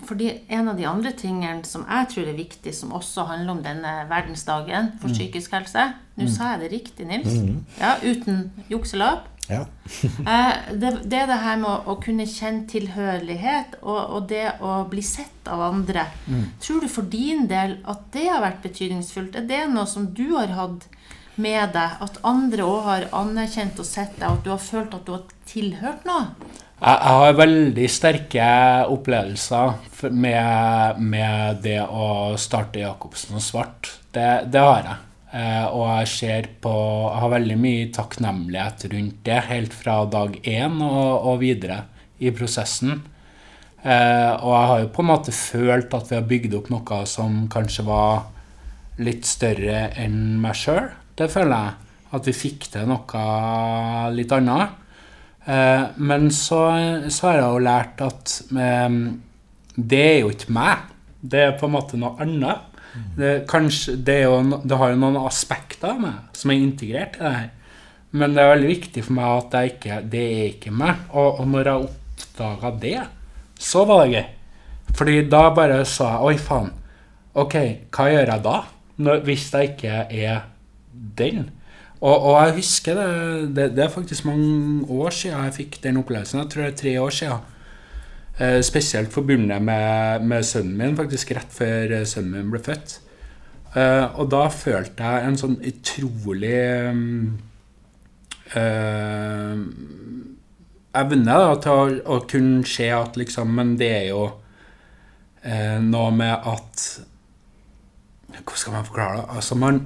for 0.00 0.14
Fordi 0.16 0.30
en 0.48 0.68
av 0.72 0.78
de 0.78 0.86
andre 0.88 1.12
tingene 1.12 1.64
som 1.68 1.84
jeg 1.84 2.08
tror 2.12 2.28
er 2.30 2.38
viktig, 2.38 2.72
som 2.74 2.94
også 2.96 3.26
handler 3.28 3.56
om 3.56 3.62
denne 3.64 3.94
verdensdagen 4.08 4.94
for 5.02 5.12
psykisk 5.12 5.52
helse 5.56 5.90
Nå 6.16 6.28
sa 6.32 6.54
jeg 6.54 6.62
det 6.62 6.70
riktig, 6.72 7.06
Nils? 7.10 7.34
Ja, 7.76 7.96
uten 8.00 8.46
jukselapp. 8.72 9.26
Ja. 9.48 9.66
Eh, 10.26 10.54
det, 10.74 10.90
det 11.06 11.18
er 11.20 11.28
det 11.30 11.38
her 11.38 11.58
med 11.60 11.68
å, 11.70 11.92
å 11.92 12.00
kunne 12.02 12.26
kjenne 12.26 12.66
tilhørighet, 12.70 13.76
og, 13.82 14.00
og 14.16 14.26
det 14.32 14.56
å 14.64 14.80
bli 14.90 15.04
sett 15.06 15.46
av 15.50 15.62
andre. 15.68 16.08
Tror 16.62 16.82
du 16.82 16.88
for 16.90 17.06
din 17.12 17.46
del 17.50 17.76
at 17.86 18.08
det 18.16 18.26
har 18.26 18.42
vært 18.42 18.64
betydningsfullt? 18.66 19.38
Er 19.38 19.46
det 19.46 19.62
noe 19.70 19.86
som 19.90 20.08
du 20.16 20.32
har 20.34 20.50
hatt 20.56 20.88
med 21.38 21.76
deg? 21.76 22.00
At 22.02 22.18
andre 22.26 22.66
òg 22.66 22.80
har 22.88 23.08
anerkjent 23.14 23.78
og 23.78 23.86
sett 23.86 24.18
deg, 24.18 24.26
og 24.26 24.40
at 24.40 24.46
du 24.48 24.50
har 24.56 24.62
følt 24.62 24.96
at 24.98 25.06
du 25.06 25.14
har 25.14 25.36
tilhørt 25.46 26.08
noe? 26.08 26.26
Jeg, 26.76 27.08
har 27.08 27.38
veldig 27.38 27.86
sterke 27.88 28.46
opplevelser 28.92 30.10
med, 30.12 30.98
med 31.00 31.62
det 31.64 31.80
å 31.80 32.36
starte 32.36 32.82
Jacobsen 32.82 33.38
og 33.38 33.44
Svart. 33.44 33.94
Det, 34.12 34.28
det 34.52 34.60
har 34.60 34.82
jeg. 34.84 34.98
Eh, 35.36 35.64
og 35.72 35.88
jeg 36.20 36.52
på 36.62 36.74
Jeg 36.74 37.22
har 37.22 37.32
veldig 37.32 37.56
mye 37.60 37.88
takknemlighet 37.96 38.86
rundt 38.92 39.18
det, 39.24 39.40
helt 39.48 39.74
fra 39.74 39.96
dag 40.04 40.36
én 40.44 40.78
og, 40.84 41.32
og 41.32 41.40
videre 41.40 41.80
i 42.20 42.30
prosessen. 42.36 43.00
Eh, 43.80 44.32
og 44.36 44.52
jeg 44.52 44.70
har 44.70 44.84
jo 44.84 44.92
på 44.92 45.02
en 45.04 45.12
måte 45.14 45.32
følt 45.32 45.96
at 45.96 46.12
vi 46.12 46.20
har 46.20 46.28
bygd 46.28 46.60
opp 46.60 46.72
noe 46.76 47.02
som 47.08 47.44
kanskje 47.52 47.88
var 47.88 48.26
litt 49.00 49.24
større 49.28 49.94
enn 49.96 50.36
meg 50.44 50.60
sjøl. 50.60 50.90
Det 51.16 51.32
føler 51.32 51.56
jeg. 51.56 51.92
At 52.16 52.28
vi 52.28 52.36
fikk 52.36 52.68
til 52.72 52.84
noe 52.88 54.10
litt 54.12 54.32
annet. 54.36 54.82
Eh, 55.46 55.82
men 55.96 56.30
så, 56.34 56.60
så 57.08 57.28
har 57.28 57.38
jeg 57.38 57.46
jo 57.46 57.64
lært 57.66 58.02
at 58.02 58.36
eh, 58.58 58.96
det 59.76 60.02
er 60.02 60.18
jo 60.24 60.32
ikke 60.34 60.54
meg. 60.56 60.88
Det 61.20 61.42
er 61.42 61.58
på 61.58 61.68
en 61.68 61.76
måte 61.76 62.00
noe 62.00 62.16
annet. 62.22 62.72
Det, 63.16 63.30
kanskje, 63.50 63.98
det, 64.00 64.22
jo, 64.24 64.60
det 64.64 64.78
har 64.80 64.94
jo 64.94 65.00
noen 65.02 65.18
aspekter 65.26 65.90
av 65.92 65.98
meg 66.00 66.36
som 66.36 66.52
er 66.52 66.62
integrert 66.62 67.18
i 67.18 67.22
det 67.22 67.32
her. 67.34 67.50
Men 68.16 68.32
det 68.32 68.40
er 68.40 68.54
veldig 68.54 68.70
viktig 68.70 69.02
for 69.04 69.16
meg 69.18 69.32
at 69.34 69.56
jeg 69.58 69.72
ikke, 69.74 69.98
det 70.14 70.22
er 70.24 70.46
ikke 70.48 70.72
meg. 70.72 71.02
Og, 71.12 71.42
og 71.42 71.50
når 71.52 71.70
jeg 71.70 71.90
oppdaga 71.90 72.72
det, 72.80 72.96
så 73.60 73.84
var 73.88 74.04
det 74.04 74.16
gøy. 74.16 74.26
Fordi 74.96 75.16
da 75.28 75.42
bare 75.52 75.80
sa 75.88 76.14
jeg 76.14 76.30
Oi, 76.30 76.36
faen. 76.40 76.72
Ok, 77.36 77.56
hva 77.92 78.08
gjør 78.08 78.32
jeg 78.32 78.44
da? 78.46 78.56
Når, 78.96 79.20
hvis 79.26 79.50
jeg 79.52 79.74
ikke 79.74 79.96
er 80.08 80.46
den? 81.18 81.50
Og, 82.00 82.12
og 82.12 82.34
jeg 82.44 82.56
husker 82.58 82.98
det, 82.98 83.56
det 83.56 83.70
Det 83.76 83.84
er 83.84 83.92
faktisk 83.92 84.26
mange 84.28 84.84
år 84.92 85.10
siden 85.10 85.44
jeg 85.44 85.54
fikk 85.56 85.78
den 85.82 86.00
opplevelsen. 86.02 86.42
Jeg 86.42 86.50
tror 86.52 86.62
det 86.62 86.72
er 86.72 86.80
tre 86.82 86.94
år 87.00 87.10
siden. 87.10 87.52
Eh, 88.38 88.60
spesielt 88.60 89.12
forbundet 89.12 89.62
med, 89.62 90.22
med 90.28 90.44
sønnen 90.44 90.76
min, 90.76 90.96
faktisk 90.96 91.32
rett 91.32 91.52
før 91.56 92.00
eh, 92.00 92.04
sønnen 92.04 92.36
min 92.36 92.50
ble 92.52 92.60
født. 92.60 92.98
Eh, 93.76 94.04
og 94.20 94.28
da 94.32 94.46
følte 94.52 95.04
jeg 95.04 95.24
en 95.24 95.38
sånn 95.40 95.56
utrolig 95.64 96.52
eh, 98.56 99.62
evne 101.00 101.38
da, 101.42 101.56
til 101.64 101.72
å, 101.72 101.86
å 102.16 102.20
kunne 102.28 102.64
se 102.68 102.86
at 102.92 103.18
liksom 103.20 103.52
Men 103.56 103.74
det 103.80 103.90
er 103.92 104.06
jo 104.10 104.22
eh, 105.42 105.76
noe 105.84 106.12
med 106.16 106.32
at 106.32 106.86
Hvordan 108.36 108.60
skal 108.60 108.76
man 108.76 108.88
forklare 108.88 109.20
det? 109.20 109.26
Altså, 109.36 109.56
man 109.60 109.80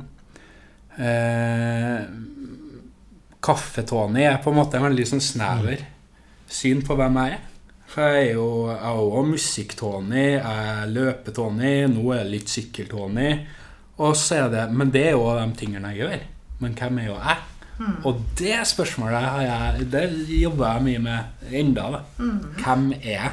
eh, 0.99 2.01
Kaffe-Tony 3.41 4.25
er 4.27 4.41
på 4.43 4.51
en 4.51 4.59
måte 4.61 4.77
en 4.77 4.89
veldig 4.89 5.07
sånn 5.09 5.23
snever 5.25 5.85
syn 6.51 6.83
på 6.87 6.97
hvem 6.99 7.17
jeg 7.23 7.37
er. 7.37 7.47
For 7.91 8.07
jeg 8.07 8.29
er 8.29 8.35
jo 8.37 8.49
jeg 8.71 9.07
er 9.21 9.31
musikk-Tony, 9.31 10.27
jeg 10.37 10.67
er 10.75 10.91
løpe-Tony, 10.95 11.73
nå 11.91 12.13
er 12.15 12.21
det 12.25 12.35
litt 12.35 12.53
sykkel-Tony. 12.53 13.31
Og 14.01 14.15
så 14.17 14.45
er 14.45 14.51
det, 14.53 14.67
Men 14.73 14.91
det 14.95 15.07
er 15.09 15.17
jo 15.17 15.27
de 15.37 15.47
tingene 15.59 15.91
jeg 15.95 16.05
gjør. 16.05 16.21
Men 16.61 16.75
hvem 16.79 16.99
er 16.99 17.07
jo 17.09 17.17
jeg? 17.19 17.41
Og 18.05 18.21
det 18.39 18.59
spørsmålet 18.69 19.25
har 19.25 19.43
jeg, 19.43 19.87
det 19.91 20.05
jobber 20.29 20.67
jeg 20.75 20.83
mye 20.85 20.99
med 20.99 21.55
enda. 21.63 21.87
da. 21.91 22.01
Hvem 22.61 22.93
er 23.03 23.11
jeg? 23.17 23.31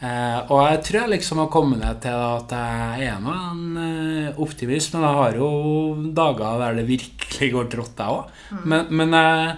Eh, 0.00 0.38
og 0.48 0.62
jeg 0.64 0.78
tror 0.86 0.98
jeg 1.02 1.12
liksom 1.12 1.40
har 1.42 1.48
kommet 1.52 1.80
ned 1.82 1.98
til 2.00 2.14
at 2.16 2.52
jeg 2.56 3.08
er 3.10 3.18
nå 3.20 3.34
en 3.36 3.64
eh, 3.82 4.38
optimist, 4.40 4.94
men 4.94 5.04
jeg 5.04 5.18
har 5.18 5.34
jo 5.36 5.50
dager 6.16 6.62
der 6.62 6.78
det 6.80 6.86
virkelig 6.88 7.50
går 7.52 7.68
trått, 7.74 8.00
jeg 8.00 8.14
òg. 8.16 8.38
Men, 8.64 8.86
men 8.96 9.12
jeg, 9.18 9.50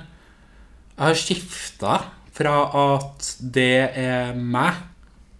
jeg 0.96 1.04
har 1.06 1.20
skifta 1.20 2.00
fra 2.32 2.56
at 2.80 3.30
det 3.54 3.70
er 4.02 4.34
meg, 4.34 4.88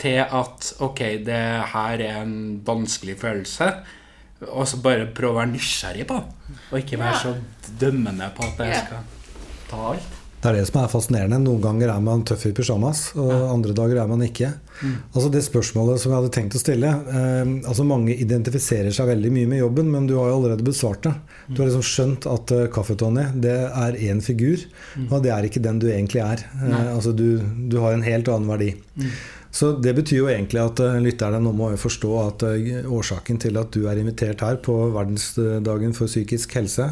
til 0.03 0.19
at 0.23 0.71
ok, 0.83 1.01
det 1.27 1.43
her 1.73 2.01
er 2.03 2.23
en 2.25 2.33
vanskelig 2.67 3.15
følelse. 3.21 3.69
Og 4.51 4.65
så 4.67 4.81
bare 4.83 5.05
prøve 5.15 5.37
å 5.37 5.39
være 5.39 5.53
nysgjerrig 5.53 6.07
på 6.11 6.17
det. 6.19 6.57
Og 6.73 6.79
ikke 6.81 6.99
være 6.99 7.13
Ja. 7.15 7.21
så 7.23 7.77
dømmende 7.79 8.27
på 8.35 8.43
at 8.49 8.59
jeg 8.67 8.81
skal 8.87 9.05
ta 9.71 9.85
alt. 9.93 10.17
Det 10.43 10.51
er 10.51 10.57
det 10.59 10.67
som 10.67 10.81
er 10.81 10.91
fascinerende. 10.91 11.39
Noen 11.39 11.63
ganger 11.63 11.93
er 11.93 12.03
man 12.03 12.25
tøff 12.27 12.49
i 12.49 12.51
pysjamas, 12.57 13.13
og 13.15 13.31
andre 13.31 13.75
dager 13.79 14.01
er 14.03 14.09
man 14.11 14.25
ikke. 14.27 14.49
Altså 15.13 15.29
Det 15.31 15.45
spørsmålet 15.47 16.03
som 16.03 16.11
jeg 16.11 16.19
hadde 16.19 16.33
tenkt 16.35 16.57
å 16.59 16.61
stille 16.61 16.89
eh, 16.91 17.51
Altså 17.69 17.85
Mange 17.87 18.17
identifiserer 18.19 18.91
seg 18.95 19.07
veldig 19.13 19.31
mye 19.35 19.51
med 19.53 19.61
jobben, 19.61 19.93
men 19.93 20.09
du 20.11 20.17
har 20.19 20.33
jo 20.33 20.41
allerede 20.41 20.67
besvart 20.67 21.05
det. 21.07 21.13
Du 21.47 21.61
har 21.61 21.71
liksom 21.71 21.87
skjønt 21.87 22.27
at 22.31 22.55
uh, 22.57 22.65
Kaffe-Tony 22.75 23.29
det 23.45 23.55
er 23.69 24.01
én 24.09 24.23
figur, 24.25 24.65
og 25.09 25.23
det 25.23 25.31
er 25.35 25.47
ikke 25.47 25.63
den 25.63 25.79
du 25.83 25.87
egentlig 25.93 26.25
er. 26.25 26.43
Eh, 26.59 26.91
altså 26.97 27.15
du, 27.15 27.39
du 27.71 27.79
har 27.85 27.95
en 27.95 28.03
helt 28.07 28.31
annen 28.33 28.51
verdi. 28.51 28.73
Så 29.53 29.75
det 29.85 29.93
betyr 29.95 30.23
jo 30.25 30.31
egentlig 30.33 30.63
at 30.65 30.81
uh, 30.83 30.99
lytterne 31.05 31.39
nå 31.45 31.53
må 31.55 31.71
jo 31.75 31.83
forstå 31.85 32.13
at 32.25 32.47
uh, 32.49 32.95
årsaken 32.99 33.39
til 33.47 33.61
at 33.61 33.71
du 33.75 33.85
er 33.87 34.01
invitert 34.01 34.43
her 34.43 34.59
på 34.65 34.75
verdensdagen 34.97 35.95
for 35.95 36.11
psykisk 36.11 36.59
helse, 36.59 36.89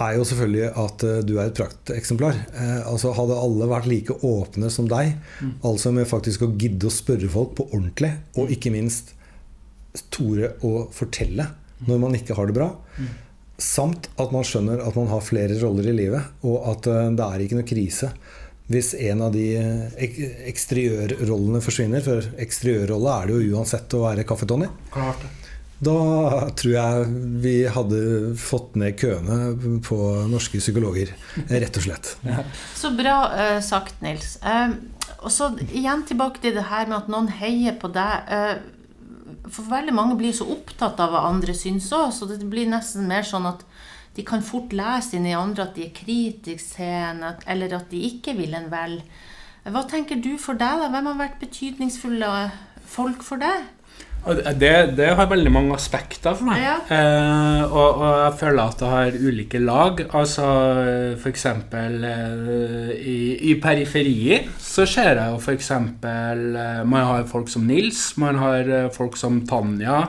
er 0.00 0.16
jo 0.16 0.26
selvfølgelig 0.26 0.68
at 0.82 1.04
uh, 1.06 1.14
du 1.26 1.34
er 1.36 1.48
et 1.48 1.56
prakteksemplar. 1.56 2.36
Uh, 2.54 2.82
altså 2.90 3.14
Hadde 3.16 3.38
alle 3.38 3.70
vært 3.70 3.88
like 3.90 4.16
åpne 4.26 4.70
som 4.72 4.88
deg, 4.90 5.14
mm. 5.40 5.56
altså 5.66 5.94
med 5.94 6.08
faktisk 6.10 6.46
å 6.46 6.52
gidde 6.54 6.88
å 6.88 6.94
spørre 6.94 7.30
folk 7.32 7.56
på 7.58 7.68
ordentlig, 7.70 8.12
og 8.36 8.48
mm. 8.48 8.54
ikke 8.56 8.74
minst 8.74 9.14
tore 10.14 10.54
å 10.66 10.86
fortelle 10.94 11.48
når 11.88 11.98
man 11.98 12.14
ikke 12.14 12.36
har 12.36 12.46
det 12.46 12.54
bra, 12.58 12.68
mm. 13.00 13.08
samt 13.60 14.10
at 14.20 14.34
man 14.34 14.44
skjønner 14.46 14.82
at 14.84 14.98
man 14.98 15.08
har 15.10 15.24
flere 15.24 15.56
roller 15.62 15.88
i 15.90 15.96
livet, 15.96 16.36
og 16.46 16.70
at 16.74 16.90
uh, 16.90 17.08
det 17.16 17.26
er 17.26 17.46
ikke 17.46 17.60
noe 17.60 17.72
krise 17.72 18.14
hvis 18.70 18.92
en 19.02 19.24
av 19.26 19.32
de 19.34 19.48
ek 19.98 20.18
eksteriørrollene 20.46 21.58
forsvinner. 21.64 22.04
For 22.06 22.28
eksteriørrolle 22.38 23.16
er 23.16 23.26
det 23.26 23.38
jo 23.40 23.56
uansett 23.58 23.98
å 23.98 24.04
være 24.04 24.22
Kaffe-Tony. 24.28 24.68
Klart 24.94 25.24
det. 25.24 25.39
Da 25.80 25.96
tror 26.60 26.72
jeg 26.74 27.04
vi 27.40 27.54
hadde 27.72 28.00
fått 28.36 28.74
ned 28.80 28.98
køene 29.00 29.80
på 29.84 29.98
norske 30.28 30.60
psykologer, 30.60 31.14
rett 31.48 31.78
og 31.80 31.86
slett. 31.86 32.10
Ja. 32.26 32.44
Så 32.76 32.92
bra 32.96 33.14
uh, 33.32 33.60
sagt, 33.64 33.96
Nils. 34.04 34.34
Uh, 34.44 34.76
og 35.24 35.32
så 35.32 35.48
igjen 35.70 36.04
tilbake 36.08 36.42
til 36.42 36.58
det 36.58 36.66
her 36.68 36.84
med 36.90 36.98
at 36.98 37.08
noen 37.12 37.32
heier 37.40 37.78
på 37.80 37.88
deg. 37.96 38.28
Uh, 38.28 39.48
for 39.50 39.72
veldig 39.72 39.96
mange 39.96 40.18
blir 40.20 40.36
så 40.36 40.46
opptatt 40.52 41.00
av 41.00 41.14
hva 41.14 41.24
andre 41.30 41.56
syns 41.56 41.88
òg, 41.96 42.12
så 42.12 42.28
det 42.28 42.42
blir 42.44 42.68
nesten 42.68 43.08
mer 43.08 43.24
sånn 43.26 43.48
at 43.48 43.64
de 44.18 44.26
kan 44.26 44.44
fort 44.44 44.74
lese 44.76 45.16
inn 45.16 45.28
i 45.30 45.36
andre 45.38 45.64
at 45.64 45.76
de 45.78 45.86
er 45.86 45.96
kritiske 45.96 46.86
eller 47.48 47.76
at 47.78 47.88
de 47.92 48.04
ikke 48.10 48.34
vil 48.36 48.52
en 48.58 48.68
vel. 48.72 48.98
Hva 49.64 49.84
tenker 49.88 50.20
du 50.20 50.34
for 50.40 50.58
deg, 50.60 50.82
da? 50.82 50.88
Hvem 50.92 51.08
har 51.12 51.20
vært 51.20 51.40
betydningsfulle 51.40 52.30
folk 52.90 53.24
for 53.24 53.40
deg? 53.40 53.68
Det, 54.20 54.92
det, 54.98 55.06
har 55.16 55.28
veldig 55.30 55.50
mange 55.52 55.72
aspekter 55.74 56.34
for 56.36 56.50
meg. 56.50 56.60
Ja. 56.60 56.74
Eh, 56.92 57.62
og, 57.64 58.02
og, 58.02 58.10
jeg 58.26 58.34
føler 58.42 58.62
at 58.62 58.82
det 58.82 58.90
har 58.92 59.16
ulike 59.16 59.60
lag. 59.62 60.02
Altså 60.12 60.48
f.eks. 61.16 61.46
Eh, 61.48 62.90
i, 63.00 63.20
i 63.48 63.54
periferier 63.62 64.50
så 64.60 64.84
ser 64.88 65.16
jeg 65.16 65.32
jo 65.32 65.38
f.eks. 65.40 65.70
Eh, 65.72 66.82
man 66.84 67.06
har 67.08 67.24
folk 67.30 67.48
som 67.48 67.64
Nils, 67.68 68.10
man 68.20 68.40
har 68.42 68.68
eh, 68.68 68.90
folk 68.92 69.16
som 69.16 69.40
Tanja 69.48 70.02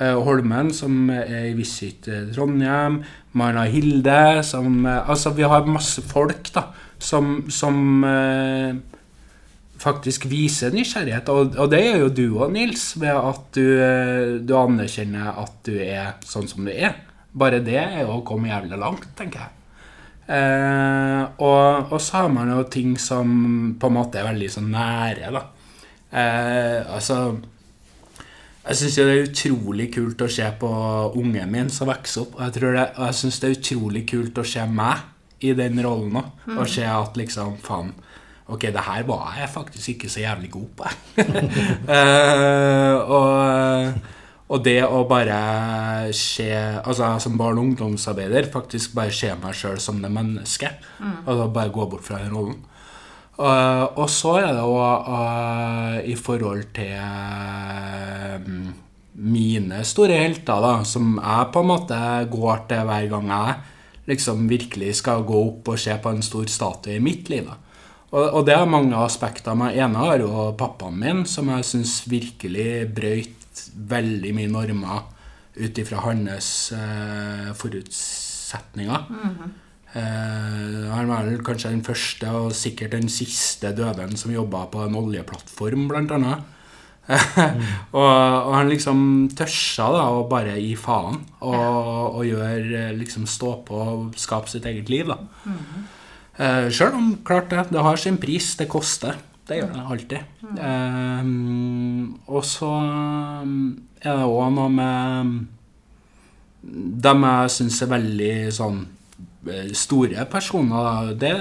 eh, 0.00 0.18
Holmen, 0.26 0.72
som 0.74 1.06
er 1.14 1.52
i 1.52 1.54
Visit 1.54 2.10
eh, 2.10 2.26
Trondheim. 2.34 3.04
Man 3.38 3.60
har 3.60 3.70
Hilde, 3.70 4.42
som 4.46 4.82
Altså, 4.86 5.30
vi 5.38 5.46
har 5.46 5.70
masse 5.70 6.02
folk, 6.02 6.50
da, 6.54 6.68
som, 6.98 7.44
som 7.54 8.02
faktisk 9.80 10.26
viser 10.30 10.74
nysgjerrighet. 10.74 11.28
Og, 11.32 11.56
og 11.58 11.72
det 11.72 11.82
gjør 11.84 11.98
jo 12.04 12.12
du 12.14 12.24
òg, 12.38 12.52
Nils, 12.54 12.92
ved 13.00 13.14
at 13.14 13.48
du, 13.56 13.64
eh, 13.82 14.36
du, 14.40 14.54
anerkjenner 14.58 15.40
at 15.44 15.58
du 15.66 15.74
er 15.82 16.14
sånn 16.26 16.48
som 16.50 16.66
du 16.66 16.72
er. 16.72 16.96
Bare 17.34 17.62
det 17.64 17.80
er 17.80 18.02
jo 18.04 18.18
å 18.18 18.24
komme 18.26 18.52
jævlig 18.52 18.78
langt, 18.80 19.08
tenker 19.18 19.44
jeg. 19.44 19.60
Eh, 20.24 21.22
og, 21.44 21.90
og, 21.90 21.98
så 22.00 22.22
har 22.22 22.30
man 22.32 22.52
jo 22.54 22.62
ting 22.72 22.94
som 23.00 23.74
på 23.76 23.90
en 23.90 23.98
måte 23.98 24.20
er 24.20 24.30
veldig 24.30 24.52
sånn 24.54 24.70
nære, 24.72 25.32
da. 25.34 25.42
Eh, 26.14 26.94
altså 26.94 27.16
Jeg 28.64 28.78
syns 28.78 28.94
det 28.96 29.04
er 29.04 29.26
utrolig 29.26 29.88
kult 29.92 30.22
å 30.24 30.28
se 30.30 30.46
på 30.60 30.68
ungen 31.18 31.50
min 31.52 31.72
som 31.72 31.90
vokser 31.90 32.22
opp. 32.22 32.38
Og 32.38 32.46
jeg, 32.46 32.54
tror 32.56 32.78
det, 32.78 32.86
og 32.94 33.10
jeg 33.10 33.18
syns 33.18 33.40
det 33.42 33.50
er 33.50 33.58
utrolig 33.58 34.04
kult 34.08 34.40
å 34.40 34.46
se 34.54 34.64
meg 34.70 35.44
i 35.44 35.52
den 35.58 35.82
rollen 35.84 36.16
òg. 36.22 36.30
Mm. 36.46 36.56
Og 36.56 36.70
se 36.72 36.86
at 36.88 37.18
liksom, 37.20 37.58
faen 37.60 37.92
Ok, 38.44 38.66
det 38.68 38.82
her 38.84 39.06
var 39.08 39.32
jeg 39.38 39.48
faktisk 39.48 39.94
ikke 39.94 40.10
så 40.12 40.20
jævlig 40.20 40.50
god 40.52 40.66
på. 40.76 40.90
uh, 41.88 42.96
og, 43.16 43.94
og, 44.50 44.58
det 44.66 44.82
å 44.84 45.00
bare 45.08 46.12
se 46.12 46.50
Altså 46.84 47.14
som 47.24 47.38
barne- 47.40 47.62
og 47.62 47.70
ungdomsarbeider 47.70 48.50
faktisk 48.52 48.92
bare 48.98 49.14
se 49.16 49.32
meg 49.40 49.56
sjøl 49.56 49.80
som 49.80 50.02
det 50.02 50.12
mennesket. 50.12 50.84
Mm. 51.00 51.16
Og 51.24 51.52
bare 51.56 51.72
gå 51.72 51.88
bort 51.88 52.04
fra 52.04 52.20
den 52.20 52.36
rollen. 52.36 52.60
Uh, 53.38 53.88
og 53.98 54.06
så 54.12 54.36
er 54.44 54.52
det 54.52 54.60
jo 54.62 54.76
uh, 54.78 55.96
i 56.04 56.14
forhold 56.14 56.68
til 56.76 57.00
mine 59.24 59.80
store 59.86 60.20
helter, 60.20 60.60
da, 60.60 60.76
som 60.84 61.16
jeg 61.16 61.50
på 61.54 61.62
en 61.62 61.70
måte 61.70 61.98
går 62.30 62.66
til 62.68 62.86
hver 62.86 63.08
gang 63.10 63.30
jeg 63.32 63.60
liksom 64.10 64.48
virkelig 64.50 64.98
skal 65.00 65.24
gå 65.24 65.38
opp 65.48 65.70
og 65.72 65.80
se 65.80 65.94
på 65.96 66.12
en 66.12 66.22
stor 66.22 66.50
statue 66.50 66.98
i 66.98 67.02
mitt 67.02 67.30
liv. 67.32 67.48
da 67.48 67.63
og, 68.14 68.26
og, 68.28 68.44
det 68.46 68.54
har 68.54 68.68
mange 68.70 68.94
aspekter. 68.96 69.56
Den 69.56 69.74
ene 69.74 70.04
har 70.06 70.22
jo 70.22 70.52
pappaen 70.58 71.00
min, 71.00 71.24
som 71.26 71.50
jeg 71.50 71.66
syns 71.66 71.96
virkelig 72.06 72.86
brøyt 72.94 73.64
veldig 73.74 74.32
mye 74.36 74.50
normer 74.50 75.02
ut 75.54 75.78
ifra 75.78 76.02
hans 76.06 76.48
eh, 76.74 77.52
forutsetninger. 77.54 79.04
Mm 79.10 79.36
-hmm. 79.36 79.50
eh, 79.98 80.90
han 80.94 81.08
var 81.08 81.44
kanskje 81.44 81.70
den 81.70 81.84
første 81.84 82.30
og 82.30 82.52
sikkert 82.52 82.92
den 82.92 83.08
siste 83.08 83.72
døven 83.72 84.16
som 84.16 84.32
jobba 84.32 84.66
på 84.66 84.84
en 84.84 84.94
oljeplattform, 84.94 85.88
blant 85.88 86.10
annet. 86.10 86.38
mm. 87.08 87.62
og, 87.92 88.46
og, 88.46 88.54
han 88.54 88.68
liksom 88.68 89.28
tørsa 89.36 89.90
da 89.92 90.04
å 90.08 90.28
bare 90.28 90.56
gi 90.56 90.76
faen 90.76 91.18
og, 91.40 92.14
og 92.16 92.24
gjør, 92.26 92.92
liksom 92.96 93.26
stå 93.26 93.64
på 93.66 93.74
og 93.74 94.14
skape 94.16 94.48
sitt 94.48 94.64
eget 94.66 94.88
liv. 94.88 95.06
da. 95.06 95.18
Mm 95.44 95.52
-hmm. 95.52 95.82
Uh, 96.34 96.66
Sjøl 96.74 96.96
om 96.98 97.12
klart 97.26 97.52
det, 97.52 97.68
det 97.70 97.82
har 97.86 98.00
sin 98.00 98.18
pris. 98.22 98.54
Det 98.58 98.66
koster. 98.70 99.18
Det 99.44 99.58
gjør 99.60 99.74
det 99.74 99.84
alltid. 99.94 100.22
Mm. 100.42 100.56
Uh, 100.58 102.32
og 102.32 102.46
så 102.48 102.70
er 104.00 104.16
det 104.18 104.28
òg 104.28 104.54
noe 104.56 104.70
med 104.72 105.34
dem 107.04 107.26
jeg 107.28 107.52
syns 107.52 107.82
er 107.84 107.90
veldig 107.90 108.34
sånn 108.56 108.78
eh, 109.52 109.72
store 109.76 110.24
personer. 110.32 111.12
Det 111.20 111.32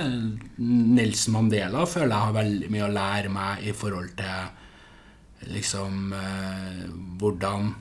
Nelson 0.60 1.38
Mandela 1.38 1.86
føler 1.88 2.12
jeg 2.12 2.28
har 2.28 2.36
veldig 2.36 2.72
mye 2.74 2.90
å 2.90 2.94
lære 2.98 3.32
meg 3.32 3.64
i 3.64 3.76
forhold 3.78 4.12
til 4.20 5.50
liksom 5.54 6.14
uh, 6.16 6.84
hvordan 7.20 7.74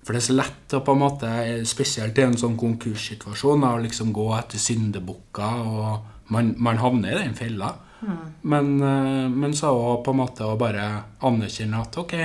For 0.00 0.14
det 0.14 0.20
er 0.20 0.26
så 0.28 0.34
lett 0.36 0.74
å 0.74 0.80
på 0.86 0.94
en 0.94 1.00
måte, 1.02 1.30
spesielt 1.68 2.18
i 2.18 2.22
en 2.24 2.38
sånn 2.38 2.56
konkurssituasjon, 2.58 3.66
å 3.66 3.82
liksom 3.82 4.14
gå 4.16 4.26
etter 4.38 4.62
syndebukker 4.62 5.66
og 5.66 6.19
man, 6.30 6.54
man 6.58 6.80
havner 6.80 7.14
i 7.16 7.22
den 7.24 7.36
fella. 7.38 7.74
Mm. 8.00 8.18
Men, 8.52 8.70
eh, 8.80 9.28
men, 9.28 9.54
så 9.56 9.72
på 10.04 10.14
en 10.14 10.20
måte 10.22 10.46
å 10.46 10.58
bare 10.60 10.86
anerkjenne 11.26 11.82
at 11.82 11.98
ok, 12.00 12.16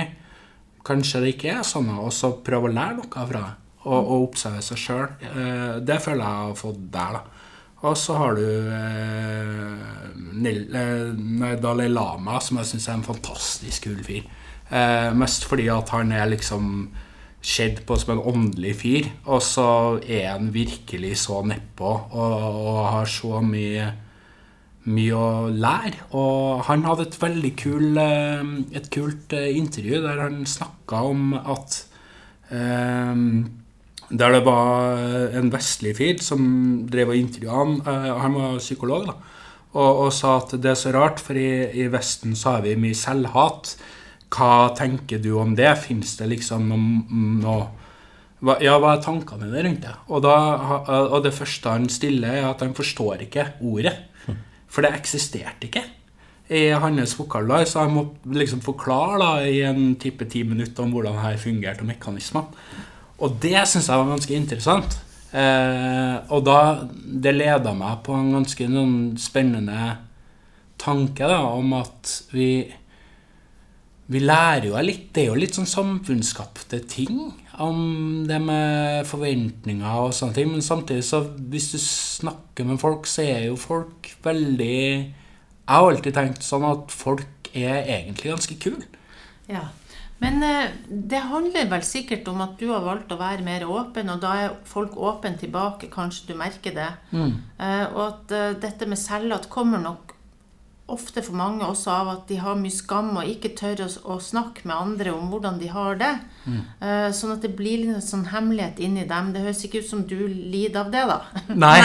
kanskje 0.86 1.22
det 1.24 1.34
ikke 1.34 1.58
er 1.58 1.66
sånn, 1.66 1.90
og 1.98 2.12
så 2.14 2.36
prøve 2.46 2.70
å 2.70 2.76
lære 2.76 3.00
noe 3.00 3.28
fra 3.30 3.42
det. 3.42 3.54
Og, 3.86 3.98
og 4.00 4.22
oppsøke 4.30 4.62
seg 4.66 4.80
sjøl. 4.82 5.08
Eh, 5.22 5.74
det 5.86 6.00
føler 6.02 6.24
jeg 6.24 6.46
har 6.46 6.56
fått 6.58 6.86
der, 6.94 7.18
da. 7.20 7.36
Og 7.86 7.94
så 8.00 8.16
har 8.16 8.34
du 8.34 8.46
eh, 8.72 9.74
eh, 10.50 11.58
Dalai 11.60 11.88
Lama, 11.92 12.40
som 12.40 12.58
jeg 12.58 12.70
syns 12.72 12.88
er 12.88 12.96
en 12.96 13.06
fantastisk 13.06 13.86
kul 13.86 14.00
fyr. 14.06 14.24
Eh, 14.66 15.10
mest 15.14 15.46
fordi 15.46 15.68
at 15.70 15.92
han 15.94 16.10
er 16.16 16.26
liksom 16.32 16.88
sett 17.46 17.84
på 17.86 17.94
som 17.98 18.16
en 18.16 18.24
åndelig 18.32 18.72
fyr, 18.80 19.06
og 19.30 19.38
så 19.44 19.68
er 20.02 20.32
han 20.32 20.50
virkelig 20.54 21.14
så 21.22 21.44
nedpå 21.46 21.92
og, 22.10 22.34
og 22.42 22.80
har 22.90 23.10
så 23.10 23.38
mye 23.44 23.92
mye 24.86 25.18
å 25.18 25.50
lære. 25.50 26.08
Og 26.14 26.64
han 26.68 26.84
hadde 26.86 27.08
et 27.08 27.18
veldig 27.18 27.52
kul, 27.58 27.86
eh, 27.98 28.50
et 28.78 28.88
kult 28.94 29.34
eh, 29.34 29.50
intervju 29.58 30.02
der 30.04 30.22
han 30.22 30.44
snakka 30.46 31.02
om 31.10 31.32
at 31.38 31.84
um, 32.50 33.46
Der 34.06 34.30
det 34.30 34.44
var 34.46 34.94
en 35.34 35.48
vestlig 35.50 35.96
fyr 35.98 36.20
som 36.22 36.86
drev 36.86 37.08
og 37.10 37.16
intervjua 37.18 37.56
han. 37.58 37.72
Han 38.22 38.36
var 38.38 38.60
psykolog, 38.62 39.08
da. 39.08 39.14
Og, 39.74 40.04
og, 40.04 40.12
sa 40.14 40.36
at 40.38 40.54
det 40.62 40.70
er 40.70 40.78
så 40.78 40.92
rart, 40.94 41.18
for 41.18 41.34
i, 41.34 41.66
i 41.74 41.88
Vesten 41.90 42.36
så 42.38 42.54
har 42.54 42.62
vi 42.62 42.76
mye 42.78 42.94
selvhat. 42.94 43.72
Hva 44.32 44.70
tenker 44.76 45.20
du 45.22 45.32
om 45.38 45.54
det? 45.56 45.70
Fins 45.82 46.16
det 46.18 46.30
liksom 46.32 46.66
noe, 46.70 47.20
noe 47.42 47.66
ja, 48.60 48.76
hva 48.76 48.92
er 48.94 49.04
tankene 49.04 49.48
dine 49.48 49.62
rundt 49.64 49.84
det? 49.86 49.94
Og, 50.12 50.20
da, 50.24 50.34
og, 51.06 51.20
det 51.24 51.34
første 51.34 51.72
han 51.72 51.86
stiller, 51.90 52.36
er 52.36 52.48
at 52.50 52.60
han 52.64 52.74
forstår 52.76 53.24
ikke 53.26 53.46
ordet. 53.64 53.94
For 54.68 54.84
det 54.84 54.92
eksisterte 54.98 55.70
ikke 55.70 55.84
i 56.52 56.68
hans 56.76 57.16
vokallag. 57.18 57.64
Så 57.68 57.80
han 57.86 57.94
må 57.96 58.04
liksom 58.36 58.60
forklare 58.64 59.18
da, 59.22 59.30
i 59.48 59.62
en 59.66 59.94
type 60.00 60.28
ti 60.30 60.44
minutter 60.46 60.84
om 60.84 60.92
hvordan 60.94 61.16
det 61.24 61.40
fungerte, 61.42 61.86
og 61.86 61.90
mekanismene. 61.90 62.62
Og 63.24 63.38
det 63.40 63.56
syns 63.64 63.88
jeg 63.88 64.02
var 64.02 64.12
ganske 64.12 64.36
interessant. 64.36 64.98
Eh, 65.36 66.16
og 66.32 66.44
da 66.46 66.86
Det 66.86 67.32
leda 67.34 67.72
meg 67.74 68.02
på 68.04 68.14
en 68.14 68.32
ganske 68.36 68.66
spennende 69.18 69.96
tanke 70.78 71.24
da, 71.24 71.40
om 71.56 71.72
at 71.72 72.12
vi 72.32 72.68
vi 74.12 74.20
lærer 74.22 74.68
jo 74.68 74.80
litt 74.84 75.08
Det 75.14 75.24
er 75.24 75.32
jo 75.32 75.38
litt 75.40 75.56
sånn 75.56 75.68
samfunnsskapte 75.68 76.82
ting 76.86 77.18
om 77.62 78.26
det 78.28 78.36
med 78.44 79.06
forventninger 79.08 80.02
og 80.02 80.12
sånne 80.14 80.36
ting. 80.36 80.50
Men 80.52 80.64
samtidig, 80.64 81.06
så 81.08 81.22
hvis 81.24 81.70
du 81.72 81.78
snakker 81.80 82.68
med 82.68 82.80
folk, 82.82 83.08
så 83.08 83.24
er 83.24 83.46
jo 83.48 83.56
folk 83.56 84.10
veldig 84.22 84.76
Jeg 84.76 85.72
har 85.72 85.88
alltid 85.88 86.14
tenkt 86.14 86.44
sånn 86.46 86.66
at 86.68 86.92
folk 86.92 87.50
er 87.56 87.80
egentlig 87.80 88.34
ganske 88.34 88.58
kule. 88.60 88.84
Ja. 89.48 89.64
Men 90.22 90.38
eh, 90.44 90.72
det 90.88 91.18
handler 91.28 91.66
vel 91.68 91.82
sikkert 91.84 92.28
om 92.30 92.40
at 92.44 92.54
du 92.60 92.70
har 92.70 92.84
valgt 92.84 93.10
å 93.12 93.18
være 93.20 93.44
mer 93.44 93.66
åpen, 93.68 94.08
og 94.12 94.20
da 94.22 94.34
er 94.44 94.54
folk 94.68 94.94
åpne 94.96 95.34
tilbake, 95.40 95.90
kanskje 95.92 96.30
du 96.30 96.38
merker 96.38 96.76
det. 96.76 96.88
Mm. 97.10 97.34
og 97.92 98.02
at 98.06 98.36
eh, 98.36 98.54
dette 98.62 98.88
med 98.88 99.00
selvlat 99.00 99.50
kommer 99.52 99.82
nok 99.82 100.15
ofte 100.92 101.22
for 101.24 101.34
mange 101.34 101.66
også 101.66 101.90
av 101.90 102.08
at 102.12 102.28
de 102.28 102.36
har 102.38 102.54
mye 102.58 102.70
skam 102.70 103.08
og 103.18 103.26
ikke 103.26 103.50
tør 103.58 103.80
å, 103.84 103.88
å 104.14 104.16
snakke 104.22 104.62
med 104.68 104.76
andre 104.76 105.12
om 105.16 105.32
hvordan 105.32 105.56
de 105.58 105.70
har 105.72 105.98
det. 105.98 106.10
Eh, 106.46 107.08
sånn 107.16 107.32
at 107.34 107.42
det 107.42 107.50
blir 107.58 107.82
en 107.90 108.04
sånn 108.04 108.28
hemmelighet 108.30 108.78
inni 108.86 109.02
dem. 109.08 109.32
Det 109.34 109.42
høres 109.42 109.64
ikke 109.66 109.82
ut 109.82 109.88
som 109.88 110.04
du 110.06 110.14
lider 110.28 110.84
av 110.84 110.92
det, 110.94 111.02
da. 111.10 111.18
Nei, 111.64 111.80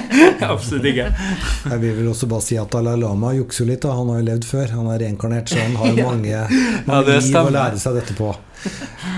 absolutt 0.54 0.88
ikke. 0.88 1.10
Jeg 1.72 1.82
vil 1.84 1.94
vel 2.00 2.08
også 2.14 2.30
bare 2.32 2.46
si 2.46 2.56
at 2.60 2.72
Dalai 2.72 2.96
Lama 3.02 3.34
jukser 3.36 3.66
jo 3.66 3.68
litt. 3.74 3.84
da, 3.84 3.92
Han 3.98 4.14
har 4.14 4.22
jo 4.22 4.28
levd 4.30 4.48
før. 4.48 4.74
Han 4.78 4.90
er 4.94 5.04
reinkarnert, 5.04 5.52
så 5.52 5.60
han 5.60 5.76
har 5.82 5.92
jo 5.92 6.08
mange, 6.08 6.42
mange 6.88 7.12
ja, 7.12 7.20
liv 7.28 7.38
å 7.42 7.54
lære 7.58 7.84
seg 7.84 8.00
dette 8.00 8.16
på. 8.16 8.32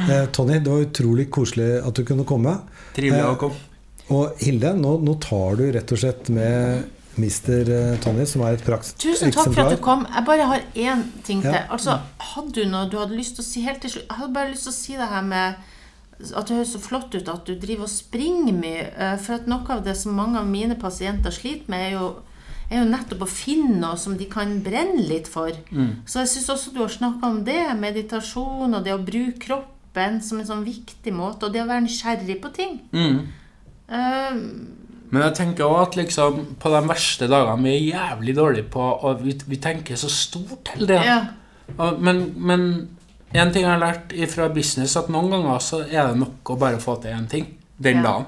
Eh, 0.09 0.27
Tony, 0.35 0.59
det 0.59 0.73
var 0.75 0.85
utrolig 0.89 1.31
koselig 1.31 1.71
at 1.85 1.95
du 1.95 2.03
kunne 2.09 2.27
komme. 2.29 2.59
Trivelig 2.97 3.23
Eh, 3.23 3.31
å 3.31 3.39
komme. 3.39 3.65
Og 4.09 4.39
Hilde, 4.41 4.73
nå, 4.75 4.99
nå 5.05 5.15
tar 5.21 5.59
du 5.61 5.67
rett 5.75 5.91
og 5.93 6.01
slett 6.01 6.31
med 6.33 6.87
Mr. 7.19 7.99
Tony, 8.05 8.25
som 8.27 8.43
er 8.47 8.57
et 8.57 8.63
prakt 8.65 8.95
Tusen 9.03 9.33
takk 9.35 9.51
for 9.53 9.65
at 9.67 9.75
du 9.77 9.83
kom. 9.83 10.07
Jeg 10.15 10.25
bare 10.29 10.47
har 10.47 10.63
én 10.75 11.03
ting 11.27 11.43
til. 11.43 11.51
Ja. 11.53 11.65
Altså, 11.75 11.99
Hadde 12.35 12.53
du 12.55 12.65
noe 12.71 12.89
du 12.91 12.99
hadde 13.01 13.17
lyst 13.19 13.35
til 13.37 13.43
å 13.45 13.49
si 13.49 13.63
helt 13.67 13.81
til 13.83 13.91
slutt? 13.97 14.07
Jeg 14.09 14.19
hadde 14.21 14.33
bare 14.39 14.53
lyst 14.53 14.69
til 14.69 14.73
å 14.73 14.79
si 14.79 14.97
det 15.01 15.09
her 15.11 15.23
med 15.27 15.55
at 16.35 16.49
det 16.49 16.57
høres 16.57 16.73
så 16.75 16.81
flott 16.83 17.15
ut 17.15 17.29
at 17.31 17.45
du 17.47 17.55
driver 17.55 17.85
og 17.87 17.91
springer 17.93 18.55
mye. 18.55 18.87
eh, 18.97 19.17
For 19.23 19.35
at 19.39 19.47
noe 19.51 19.67
av 19.71 19.85
det 19.87 19.97
som 19.97 20.15
mange 20.19 20.39
av 20.41 20.47
mine 20.51 20.75
pasienter 20.79 21.31
sliter 21.31 21.69
med, 21.71 21.85
er 21.89 21.93
jo, 21.99 22.09
er 22.71 22.81
jo 22.83 22.89
nettopp 22.91 23.23
å 23.23 23.29
finne 23.31 23.77
noe 23.83 23.97
som 23.97 24.17
de 24.19 24.27
kan 24.31 24.57
brenne 24.65 25.05
litt 25.07 25.29
for. 25.31 25.51
Så 26.07 26.25
jeg 26.25 26.29
syns 26.33 26.49
også 26.57 26.75
du 26.75 26.81
har 26.83 26.89
snakka 26.91 27.27
om 27.27 27.45
det. 27.47 27.61
Meditasjon 27.79 28.75
og 28.75 28.83
det 28.85 28.95
å 28.97 29.03
bruke 29.03 29.39
kroppen 29.47 30.21
som 30.23 30.39
en 30.43 30.47
sånn 30.51 30.65
viktig 30.67 31.15
måte. 31.15 31.47
Og 31.47 31.53
det 31.55 31.63
å 31.63 31.71
være 31.71 31.87
nysgjerrig 31.87 32.41
på 32.43 32.51
ting. 32.55 32.81
Mm. 32.93 33.21
Eh, 33.89 34.43
Men 35.11 35.23
jeg 35.23 35.35
tenker 35.39 35.65
også 35.65 35.87
at 35.89 35.97
liksom, 35.97 36.41
på 36.61 36.69
de 36.75 36.81
verste 36.89 37.29
dagene 37.31 37.63
vi 37.65 37.75
er 37.93 37.97
jævlig 37.99 38.35
dårlige 38.37 38.69
på 38.71 38.81
Og 39.05 39.23
vi, 39.25 39.33
vi 39.47 39.57
tenker 39.57 39.97
så 39.97 40.09
stort 40.13 40.69
hele 40.75 40.87
tida. 40.87 41.03
ja. 41.05 41.19
Og- 41.79 42.01
Men, 42.01 42.35
men 42.37 42.89
en 43.35 43.53
ting 43.53 43.63
jeg 43.65 43.71
har 43.71 43.79
lært 43.81 44.13
fra 44.31 44.49
business, 44.49 44.97
at 44.97 45.09
noen 45.09 45.31
ganger 45.31 45.59
så 45.61 45.81
er 45.91 46.07
det 46.09 46.17
nok 46.19 46.45
å 46.45 46.59
bare 46.59 46.79
få 46.81 47.01
til 47.03 47.11
én 47.13 47.29
ting 47.29 47.47
den 47.83 47.97
Ja. 47.97 48.03
dagen. 48.03 48.27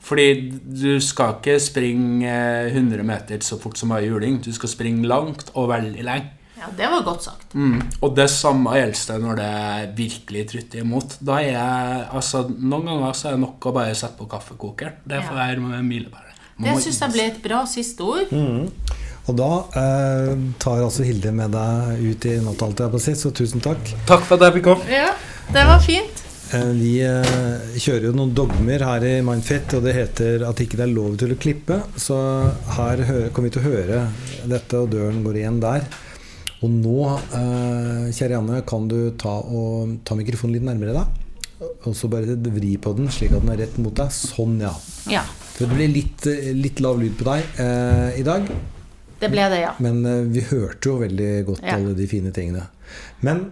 Fordi 0.00 0.50
du 0.82 0.98
skal 1.00 1.34
ikke 1.34 1.60
springe 1.60 2.24
eh, 2.26 2.72
100 2.72 3.02
meter 3.04 3.38
så 3.38 3.58
fort 3.60 3.76
som 3.76 3.88
bare 3.90 4.06
juling. 4.06 4.40
Du 4.42 4.52
skal 4.52 4.68
springe 4.68 5.06
langt 5.06 5.50
og 5.54 5.68
veldig 5.68 6.02
lenge. 6.04 6.30
Ja, 6.60 6.70
det 6.76 6.88
var 6.92 7.04
godt 7.06 7.24
sagt. 7.24 7.54
Mm. 7.56 7.78
Og 8.04 8.16
det 8.16 8.28
samme 8.32 8.76
gjelder 8.76 9.04
det 9.12 9.20
når 9.24 9.38
det 9.40 9.52
virkelig 9.98 10.46
trutter 10.52 10.82
imot. 10.84 11.18
Da 11.24 11.38
er 11.40 11.54
jeg, 11.54 12.08
altså, 12.20 12.44
Noen 12.50 12.90
ganger 12.90 13.16
så 13.16 13.30
er 13.30 13.38
det 13.38 13.44
nok 13.46 13.70
å 13.70 13.76
bare 13.76 13.94
sette 13.96 14.20
på 14.20 14.28
kaffekokeren. 14.30 15.00
Det 15.08 15.22
får 15.24 15.38
være 15.40 15.56
ja. 15.56 15.84
milepælen. 15.92 16.26
Det 16.60 16.74
syns 16.84 16.98
jeg 17.00 17.14
ble 17.14 17.28
et 17.30 17.38
bra 17.40 17.62
siste 17.68 18.04
ord. 18.04 18.32
Mm. 18.34 18.68
Og 19.30 19.36
da 19.38 19.50
eh, 19.80 20.32
tar 20.60 20.82
altså 20.82 21.04
Hilde 21.06 21.32
med 21.32 21.54
deg 21.54 22.02
ut 22.02 22.26
i 22.28 22.34
natt, 22.44 22.64
alt 22.66 22.82
jeg 22.82 22.92
på 22.92 23.00
sist, 23.00 23.24
så 23.24 23.32
tusen 23.32 23.62
takk. 23.64 23.94
Takk 24.08 24.26
for 24.26 24.36
at 24.36 24.48
jeg 24.48 24.58
fikk 24.58 24.66
komme. 24.72 24.90
Ja, 24.90 25.14
det 25.54 25.64
var 25.68 25.80
fint. 25.84 26.20
Eh, 26.56 26.72
Vi 26.76 26.92
eh, 27.06 27.78
kjører 27.80 28.10
jo 28.10 28.14
noen 28.18 28.34
dogmer 28.36 28.84
her 28.90 29.06
i 29.08 29.14
Mindfit, 29.24 29.72
og 29.78 29.86
det 29.86 29.96
heter 29.96 30.44
at 30.48 30.60
ikke 30.60 30.80
det 30.80 30.86
er 30.88 30.92
lov 30.92 31.16
til 31.20 31.32
å 31.32 31.40
klippe. 31.40 31.80
Så 31.96 32.20
her 32.76 33.04
kommer 33.30 33.48
vi 33.48 33.54
til 33.56 33.64
å 33.64 33.68
høre 33.70 34.04
dette, 34.44 34.82
og 34.82 34.92
døren 34.92 35.24
går 35.24 35.40
igjen 35.40 35.62
der. 35.64 35.88
Og 36.60 36.70
nå, 36.70 36.96
eh, 37.32 38.10
kjære 38.12 38.34
Janne, 38.36 38.62
kan 38.68 38.88
du 38.90 39.10
ta, 39.16 39.38
og, 39.40 39.98
ta 40.04 40.14
mikrofonen 40.18 40.58
litt 40.58 40.66
nærmere 40.66 40.92
deg. 40.98 41.26
Og 41.88 41.94
så 41.96 42.08
bare 42.12 42.36
vri 42.40 42.74
på 42.80 42.92
den 42.96 43.08
slik 43.12 43.32
at 43.36 43.40
den 43.44 43.52
er 43.54 43.62
rett 43.64 43.78
mot 43.80 43.94
deg. 43.96 44.12
Sånn, 44.12 44.58
ja. 44.60 44.72
Ja, 45.08 45.22
For 45.56 45.66
det 45.68 45.76
ble 45.76 45.88
litt, 45.92 46.26
litt 46.56 46.80
lav 46.84 47.00
lyd 47.00 47.16
på 47.20 47.24
deg 47.28 47.42
eh, 47.60 48.20
i 48.20 48.24
dag. 48.26 48.48
det 49.20 49.28
ble 49.32 49.48
det, 49.52 49.60
ja. 49.64 49.72
Men 49.80 50.04
eh, 50.08 50.22
vi 50.32 50.40
hørte 50.52 50.88
jo 50.92 50.98
veldig 51.00 51.30
godt 51.48 51.64
Ja. 51.64 51.76
alle 51.76 51.94
de 51.96 52.06
fine 52.08 52.32
tingene. 52.32 52.66
Men 53.20 53.50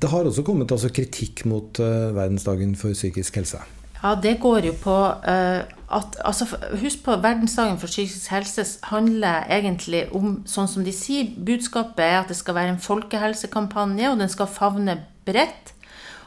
det 0.00 0.10
har 0.12 0.24
også 0.28 0.44
kommet 0.44 0.72
altså, 0.72 0.90
kritikk 0.92 1.44
mot 1.48 1.80
eh, 1.80 2.12
verdensdagen 2.16 2.74
for 2.76 2.92
psykisk 2.96 3.36
helse. 3.40 3.60
Ja, 4.02 4.14
det 4.14 4.38
går 4.42 4.68
jo 4.68 4.74
på 4.82 4.94
uh, 4.94 5.62
at 5.96 6.16
altså, 6.24 6.46
Husk 6.80 7.04
på 7.04 7.16
verdensdagen 7.22 7.78
for 7.78 7.90
psykisk 7.90 8.30
helse 8.30 8.64
handler 8.90 9.46
egentlig 9.50 10.06
om, 10.14 10.42
sånn 10.46 10.68
som 10.68 10.84
de 10.84 10.92
sier, 10.94 11.30
budskapet 11.36 12.04
er 12.04 12.20
at 12.20 12.32
det 12.32 12.38
skal 12.38 12.58
være 12.58 12.74
en 12.74 12.82
folkehelsekampanje, 12.82 14.10
og 14.10 14.20
den 14.20 14.32
skal 14.32 14.50
favne 14.50 15.00
bredt. 15.26 15.72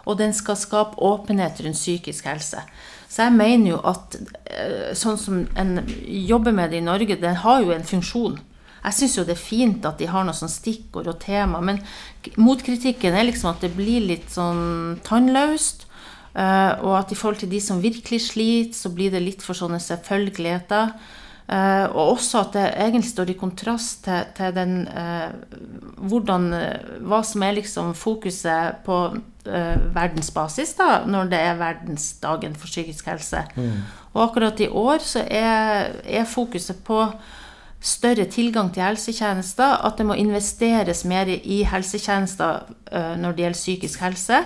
Og 0.08 0.18
den 0.18 0.32
skal 0.34 0.58
skape 0.58 0.98
åpenhet 1.06 1.60
rundt 1.62 1.78
psykisk 1.78 2.26
helse. 2.26 2.64
Så 3.10 3.26
jeg 3.26 3.36
mener 3.36 3.76
jo 3.76 3.80
at 3.90 4.16
uh, 4.18 4.92
sånn 4.98 5.20
som 5.20 5.44
en 5.60 5.84
jobber 6.08 6.56
med 6.56 6.72
det 6.72 6.80
i 6.80 6.86
Norge, 6.86 7.20
den 7.20 7.42
har 7.44 7.66
jo 7.66 7.76
en 7.76 7.86
funksjon. 7.86 8.40
Jeg 8.80 8.96
syns 8.96 9.18
jo 9.18 9.26
det 9.28 9.36
er 9.36 9.42
fint 9.42 9.86
at 9.86 10.00
de 10.00 10.08
har 10.08 10.24
noen 10.24 10.38
sånn 10.38 10.52
stikkord 10.52 11.10
og 11.12 11.20
tema, 11.22 11.60
men 11.60 11.82
motkritikken 12.40 13.16
er 13.16 13.28
liksom 13.28 13.52
at 13.52 13.66
det 13.66 13.74
blir 13.76 14.06
litt 14.08 14.32
sånn 14.32 15.02
tannløst. 15.06 15.89
Eh, 16.36 16.74
og 16.84 16.94
at 17.00 17.12
i 17.12 17.18
forhold 17.18 17.42
til 17.42 17.52
de 17.52 17.62
som 17.64 17.82
virkelig 17.82 18.22
sliter, 18.30 18.78
så 18.78 18.92
blir 18.94 19.14
det 19.14 19.24
litt 19.24 19.46
for 19.46 19.58
sånne 19.58 19.80
selvfølgeligheter. 19.84 20.94
Eh, 21.50 21.86
og 21.90 22.16
også 22.16 22.44
at 22.44 22.54
det 22.54 22.66
egentlig 22.76 23.10
står 23.10 23.32
i 23.34 23.40
kontrast 23.40 24.04
til, 24.06 24.28
til 24.38 24.54
den 24.54 24.76
eh, 24.88 25.32
hvordan, 25.98 26.52
Hva 27.10 27.24
som 27.26 27.44
er 27.44 27.58
liksom 27.58 27.96
fokuset 27.98 28.86
på 28.86 29.02
verdensbasis 29.50 30.76
da, 30.78 31.08
når 31.10 31.30
det 31.32 31.38
er 31.42 31.56
verdensdagen 31.58 32.54
for 32.60 32.70
psykisk 32.70 33.08
helse. 33.10 33.40
Og 34.14 34.20
akkurat 34.28 34.60
i 34.62 34.68
år 34.68 35.02
så 35.02 35.24
er, 35.26 35.96
er 36.06 36.28
fokuset 36.30 36.84
på 36.86 37.00
større 37.82 38.28
tilgang 38.30 38.70
til 38.76 38.84
helsetjenester, 38.84 39.80
at 39.88 39.98
det 39.98 40.06
må 40.06 40.20
investeres 40.20 41.02
mer 41.08 41.32
i 41.32 41.64
helsetjenester 41.66 42.70
når 43.18 43.32
det 43.32 43.46
gjelder 43.48 43.62
psykisk 43.64 44.06
helse. 44.06 44.44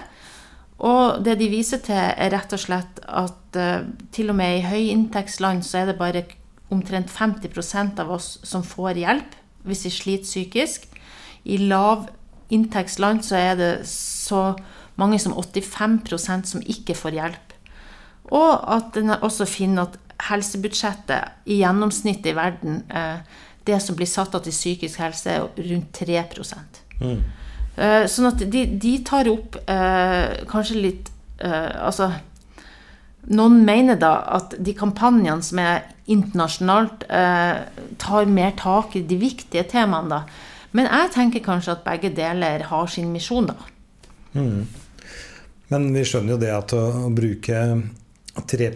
Og 0.82 1.22
det 1.26 1.38
de 1.40 1.50
viser 1.52 1.82
til, 1.86 1.96
er 1.96 2.34
rett 2.34 2.54
og 2.56 2.62
slett 2.62 3.02
at 3.06 3.60
eh, 3.60 3.86
til 4.16 4.34
og 4.34 4.38
med 4.40 4.58
i 4.58 4.66
høyinntektsland 4.66 5.64
så 5.66 5.84
er 5.84 5.92
det 5.92 6.00
bare 6.00 6.26
omtrent 6.74 7.12
50% 7.14 8.02
av 8.02 8.12
oss 8.16 8.38
som 8.48 8.66
får 8.66 8.98
hjelp 9.04 9.40
hvis 9.64 9.86
vi 9.86 9.94
sliter 9.94 10.28
psykisk. 10.28 10.88
I 11.46 11.60
lavinntektsland 11.62 13.24
så 13.24 13.38
er 13.40 13.56
det 13.60 13.72
så 13.88 14.54
mange 15.00 15.20
som 15.20 15.36
85% 15.38 16.50
som 16.50 16.66
ikke 16.66 16.98
får 16.98 17.18
hjelp. 17.20 17.54
Og 18.34 18.52
at 18.76 18.98
en 19.00 19.16
også 19.16 19.48
finner 19.50 19.88
at 19.88 20.00
helsebudsjettet 20.30 21.48
i 21.52 21.60
gjennomsnittet 21.62 22.32
i 22.32 22.36
verden, 22.36 22.84
eh, 22.90 23.20
det 23.68 23.80
som 23.82 23.96
blir 23.96 24.10
satt 24.10 24.36
av 24.36 24.44
til 24.44 24.56
psykisk 24.56 25.00
helse, 25.00 25.30
er 25.30 25.48
rundt 25.70 25.94
3 25.94 26.20
Eh, 27.76 28.04
Sånn 28.12 28.30
at 28.30 28.44
de, 28.54 28.66
de 28.78 28.94
tar 29.06 29.30
opp 29.32 29.58
eh, 29.66 30.44
kanskje 30.50 30.78
litt 30.78 31.10
eh, 31.42 31.72
Altså 31.82 32.12
noen 33.34 33.62
mener 33.64 33.96
da 33.96 34.18
at 34.36 34.56
de 34.60 34.74
kampanjene 34.76 35.44
som 35.46 35.62
er 35.64 35.86
internasjonalt, 36.12 37.06
eh, 37.08 37.62
tar 38.02 38.26
mer 38.28 38.52
tak 38.60 38.98
i 39.00 39.04
de 39.08 39.16
viktige 39.16 39.64
temaene. 39.72 40.10
da. 40.10 40.24
Men 40.76 40.90
jeg 40.90 41.12
tenker 41.14 41.46
kanskje 41.46 41.78
at 41.78 41.86
begge 41.86 42.12
deler 42.16 42.66
har 42.68 42.88
sin 42.92 43.14
misjon, 43.14 43.48
da. 43.48 43.56
Men 45.72 45.94
vi 45.94 46.04
skjønner 46.04 46.36
jo 46.36 46.42
det 46.42 46.52
at 46.52 46.74
å, 46.76 46.84
å 47.08 47.12
bruke 47.14 47.62
3 48.34 48.70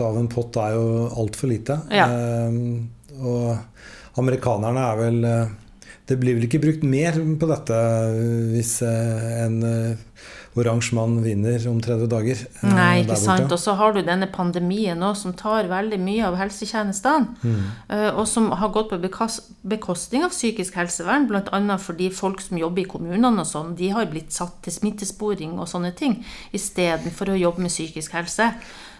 av 0.00 0.16
en 0.16 0.30
pott 0.30 0.56
er 0.62 0.76
jo 0.78 1.08
altfor 1.20 1.50
lite. 1.50 1.80
Ja. 1.92 2.06
Eh, 2.08 3.20
og 3.20 4.18
amerikanerne 4.22 4.86
er 4.86 5.00
vel 5.00 5.24
eh, 5.26 5.52
Det 6.10 6.18
blir 6.18 6.34
vel 6.36 6.48
ikke 6.48 6.62
brukt 6.64 6.84
mer 6.86 7.14
på 7.38 7.48
dette 7.50 7.78
hvis 8.50 8.80
eh, 8.82 9.26
en 9.44 9.60
eh, 9.62 10.22
oransje 10.58 10.96
mann 10.98 11.20
vinner 11.22 11.62
om 11.70 11.78
30 11.78 12.08
dager. 12.10 12.40
eh, 12.64 12.72
Nei, 12.74 13.04
ikke 13.04 13.18
sant. 13.20 13.46
Og 13.54 13.60
så 13.62 13.76
har 13.78 13.94
du 13.94 14.00
denne 14.02 14.26
pandemien 14.34 14.98
nå 14.98 15.12
som 15.14 15.36
tar 15.38 15.70
veldig 15.70 16.00
mye 16.02 16.26
av 16.26 16.38
helsetjenestene. 16.40 17.36
Mm. 17.46 17.62
Og 18.18 18.24
som 18.26 18.50
har 18.58 18.72
gått 18.74 18.90
på 18.90 18.98
bekostning 19.70 20.26
av 20.26 20.34
psykisk 20.34 20.80
helsevern, 20.80 21.28
bl.a. 21.30 21.78
fordi 21.78 22.10
folk 22.14 22.42
som 22.42 22.58
jobber 22.58 22.82
i 22.82 22.90
kommunene 22.90 23.44
og 23.44 23.46
sånn, 23.46 23.76
de 23.78 23.92
har 23.94 24.10
blitt 24.10 24.34
satt 24.34 24.58
til 24.66 24.74
smittesporing 24.74 25.54
og 25.60 25.70
sånne 25.70 25.94
ting, 25.94 26.18
istedenfor 26.56 27.30
å 27.30 27.38
jobbe 27.38 27.68
med 27.68 27.74
psykisk 27.74 28.18
helse. 28.18 28.50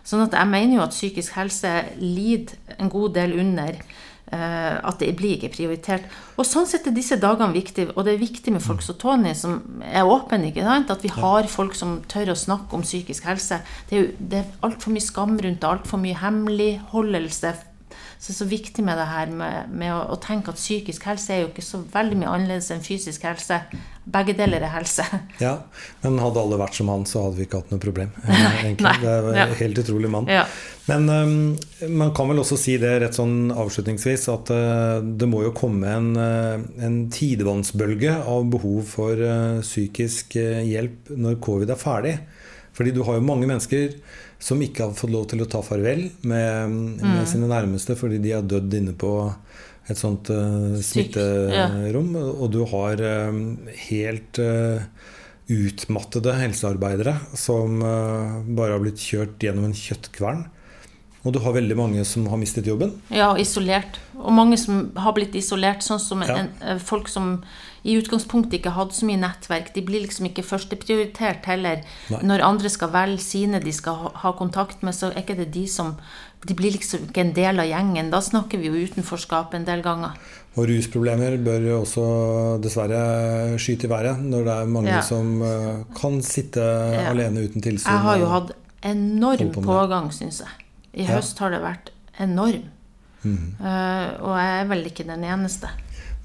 Sånn 0.07 0.23
at 0.25 0.39
jeg 0.39 0.49
mener 0.49 0.79
jo 0.79 0.85
at 0.87 0.95
psykisk 0.95 1.35
helse 1.37 1.75
lider 1.99 2.79
en 2.79 2.89
god 2.93 3.19
del 3.19 3.35
under 3.43 3.75
eh, 3.75 3.99
at 4.31 5.01
det 5.03 5.11
blir 5.19 5.37
ikke 5.37 5.51
prioritert. 5.57 6.05
Og 6.39 6.47
sånn 6.47 6.69
sett 6.71 6.87
er 6.87 6.95
disse 6.95 7.19
dagene 7.21 7.55
viktige, 7.57 7.91
og 7.97 8.07
det 8.07 8.15
er 8.15 8.21
viktig 8.23 8.55
med 8.55 8.63
folk 8.63 8.85
som 8.87 8.99
Tony, 9.01 9.33
som 9.35 9.57
er 9.85 10.07
åpen, 10.07 10.45
ikke 10.47 10.63
sant? 10.67 10.93
At 10.93 11.03
vi 11.03 11.11
har 11.15 11.49
folk 11.51 11.75
som 11.79 11.99
tør 12.11 12.31
å 12.35 12.39
snakke 12.39 12.79
om 12.79 12.87
psykisk 12.87 13.27
helse. 13.27 13.59
Det 13.91 13.97
er 13.97 14.05
jo 14.05 14.13
det 14.21 14.43
er 14.43 14.55
altfor 14.69 14.95
mye 14.95 15.09
skam 15.09 15.35
rundt 15.35 15.61
det, 15.61 15.73
altfor 15.73 16.03
mye 16.03 16.21
hemmeligholdelse. 16.23 17.57
Så 18.21 18.29
det 18.29 18.35
er 18.35 18.37
så 18.37 18.49
viktig 18.51 18.83
med 18.85 18.99
det 19.01 19.07
her 19.09 19.31
med, 19.33 19.71
med 19.73 19.95
å, 19.95 20.01
å, 20.13 20.17
tenke 20.21 20.53
at 20.53 20.59
psykisk 20.61 21.07
helse 21.09 21.33
er 21.33 21.39
jo 21.41 21.47
ikke 21.49 21.65
så 21.65 21.79
veldig 21.89 22.19
mye 22.21 22.29
annerledes 22.35 22.69
enn 22.75 22.83
fysisk 22.85 23.25
helse. 23.25 23.63
Begge 24.05 24.35
deler 24.37 24.61
er 24.67 24.75
helse. 24.75 25.07
Ja, 25.41 25.55
Men 26.03 26.19
hadde 26.21 26.43
alle 26.43 26.59
vært 26.61 26.77
som 26.77 26.91
han, 26.93 27.07
så 27.09 27.25
hadde 27.25 27.39
vi 27.39 27.47
ikke 27.49 27.63
hatt 27.63 27.73
noe 27.73 27.81
problem. 27.81 28.13
Egentlig. 28.29 28.85
Nei, 28.85 28.93
det 29.01 29.15
er 29.15 29.31
en 29.47 29.57
helt 29.63 29.81
utrolig 29.81 30.13
mann. 30.13 30.29
Ja. 30.29 30.45
Men 30.91 31.09
um, 31.09 31.35
man 31.97 32.13
kan 32.17 32.29
vel 32.31 32.43
også 32.43 32.59
si 32.61 32.77
det 32.83 32.97
rett 33.03 33.17
sånn 33.17 33.53
avslutningsvis, 33.55 34.27
at 34.33 34.51
uh, 34.53 34.99
det 35.01 35.29
må 35.31 35.45
jo 35.47 35.55
komme 35.57 35.95
en, 35.95 36.11
uh, 36.19 36.59
en 36.83 37.05
tidevannsbølge 37.15 38.19
av 38.29 38.49
behov 38.53 38.83
for 38.91 39.23
psykisk 39.63 40.37
hjelp 40.37 41.15
når 41.15 41.41
covid 41.45 41.73
er 41.73 41.81
ferdig. 41.81 42.17
Fordi 42.77 42.93
du 42.97 43.03
har 43.07 43.19
jo 43.19 43.27
mange 43.27 43.49
mennesker 43.51 43.97
som 44.41 44.61
ikke 44.65 44.87
har 44.87 44.97
fått 44.97 45.13
lov 45.13 45.27
til 45.31 45.43
å 45.45 45.49
ta 45.53 45.61
farvel 45.65 46.07
med, 46.25 46.71
med 46.73 47.19
mm. 47.21 47.27
sine 47.29 47.49
nærmeste 47.51 47.97
fordi 47.99 48.21
de 48.25 48.33
har 48.33 48.47
dødd 48.49 48.77
inne 48.79 48.95
på 48.97 49.13
et 49.91 49.99
sånt 49.99 50.31
uh, 50.33 50.77
smitterom. 50.85 52.15
Ja. 52.15 52.27
Og 52.31 52.53
du 52.55 52.63
har 52.71 53.03
uh, 53.03 53.41
helt 53.89 54.41
uh, 54.43 54.87
utmattede 55.51 56.37
helsearbeidere 56.39 57.17
som 57.35 57.81
bare 57.83 58.77
har 58.77 58.83
blitt 58.85 59.03
kjørt 59.03 59.43
gjennom 59.43 59.65
en 59.67 59.75
kjøttkvern. 59.75 60.45
Og 61.21 61.35
du 61.37 61.41
har 61.45 61.53
veldig 61.53 61.77
mange 61.77 62.05
som 62.09 62.25
har 62.33 62.39
mistet 62.41 62.69
jobben. 62.71 62.95
Ja, 63.13 63.35
isolert. 63.37 63.99
Og 64.17 64.33
mange 64.33 64.57
som 64.61 64.87
har 64.97 65.13
blitt 65.17 65.35
isolert, 65.37 65.85
sånn 65.85 66.01
som 66.01 66.25
ja. 66.25 66.39
en, 66.41 66.81
folk 66.81 67.11
som 67.13 67.43
i 67.83 67.95
utgangspunktet 67.97 68.59
ikke 68.59 68.73
hadde 68.77 68.97
så 68.97 69.07
mye 69.09 69.21
nettverk. 69.21 69.71
De 69.75 69.85
blir 69.85 70.05
liksom 70.05 70.29
ikke 70.31 70.45
førsteprioritert 70.45 71.47
heller. 71.49 71.85
Nei. 72.13 72.23
Når 72.29 72.45
andre 72.45 72.73
skal 72.73 72.93
velge 72.93 73.21
sine 73.25 73.61
de 73.61 73.73
skal 73.73 74.11
ha, 74.23 74.33
kontakt 74.37 74.85
med, 74.85 74.97
så 74.97 75.11
er 75.11 75.23
ikke 75.23 75.39
det 75.43 75.51
de 75.57 75.67
som 75.71 75.97
De 76.41 76.55
blir 76.57 76.73
liksom 76.73 77.03
ikke 77.05 77.21
en 77.21 77.35
del 77.37 77.61
av 77.61 77.67
gjengen. 77.69 78.07
Da 78.09 78.23
snakker 78.25 78.57
vi 78.57 78.71
jo 78.71 78.85
utenforskap 78.89 79.53
en 79.53 79.67
del 79.67 79.83
ganger. 79.85 80.15
Og 80.57 80.71
rusproblemer 80.71 81.37
bør 81.45 81.67
jo 81.67 81.75
også 81.83 82.05
dessverre 82.65 83.59
skyte 83.61 83.85
i 83.85 83.91
været 83.93 84.25
når 84.25 84.49
det 84.49 84.55
er 84.55 84.73
mange 84.73 84.95
ja. 84.95 85.03
som 85.05 85.37
uh, 85.45 85.85
kan 86.01 86.17
sitte 86.25 86.65
ja. 86.65 87.11
alene 87.13 87.45
uten 87.45 87.61
tilsyn. 87.61 87.93
Jeg 87.93 88.05
har 88.09 88.25
jo 88.25 88.33
hatt 88.33 88.57
enorm 88.89 89.53
på 89.53 89.67
pågang, 89.69 90.09
syns 90.17 90.41
jeg. 90.47 90.70
I 90.93 91.07
ja. 91.07 91.17
høst 91.17 91.39
har 91.43 91.53
det 91.55 91.63
vært 91.63 91.91
enorm. 92.21 92.69
Mm. 93.23 93.57
Uh, 93.61 94.07
og 94.25 94.35
jeg 94.39 94.55
er 94.57 94.71
vel 94.71 94.87
ikke 94.89 95.07
den 95.09 95.27
eneste. 95.29 95.71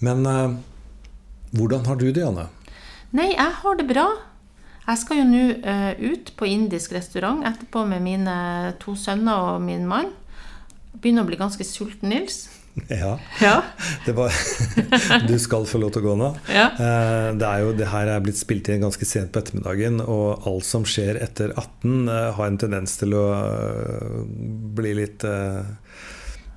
Men 0.03 0.25
uh, 0.25 0.55
hvordan 1.55 1.85
har 1.87 1.99
du 1.99 2.07
det, 2.09 2.23
Anne? 2.25 2.47
Nei, 3.15 3.31
jeg 3.35 3.51
har 3.61 3.79
det 3.79 3.87
bra. 3.89 4.07
Jeg 4.85 5.01
skal 5.01 5.21
jo 5.21 5.27
nå 5.29 5.43
uh, 5.65 5.93
ut 6.01 6.31
på 6.37 6.49
indisk 6.49 6.93
restaurant 6.95 7.45
etterpå 7.47 7.85
med 7.89 8.03
mine 8.05 8.35
to 8.81 8.95
sønner 8.99 9.55
og 9.55 9.63
min 9.65 9.87
mann. 9.89 10.11
Begynner 10.95 11.25
å 11.25 11.29
bli 11.29 11.39
ganske 11.39 11.67
sulten, 11.67 12.11
Nils. 12.13 12.45
Ja. 12.89 13.19
ja. 13.41 13.63
Det 14.05 14.11
var, 14.11 14.31
du 15.27 15.39
skal 15.39 15.65
få 15.67 15.79
lov 15.81 15.93
til 15.95 16.03
å 16.03 16.09
gå 16.09 16.15
nå. 16.19 16.31
Ja. 16.51 16.67
Uh, 16.75 17.29
det, 17.37 17.47
er 17.47 17.63
jo, 17.63 17.71
det 17.77 17.89
her 17.91 18.11
er 18.11 18.23
blitt 18.23 18.39
spilt 18.39 18.69
inn 18.71 18.83
ganske 18.83 19.07
sent 19.07 19.31
på 19.33 19.41
ettermiddagen, 19.41 20.01
og 20.03 20.45
alt 20.49 20.67
som 20.67 20.85
skjer 20.87 21.19
etter 21.23 21.53
18, 21.55 22.09
uh, 22.09 22.15
eh, 22.15 22.29
har 22.37 22.51
en 22.51 22.59
tendens 22.59 22.97
til 22.99 23.15
å 23.17 23.25
bli 24.75 24.95
litt 24.97 25.23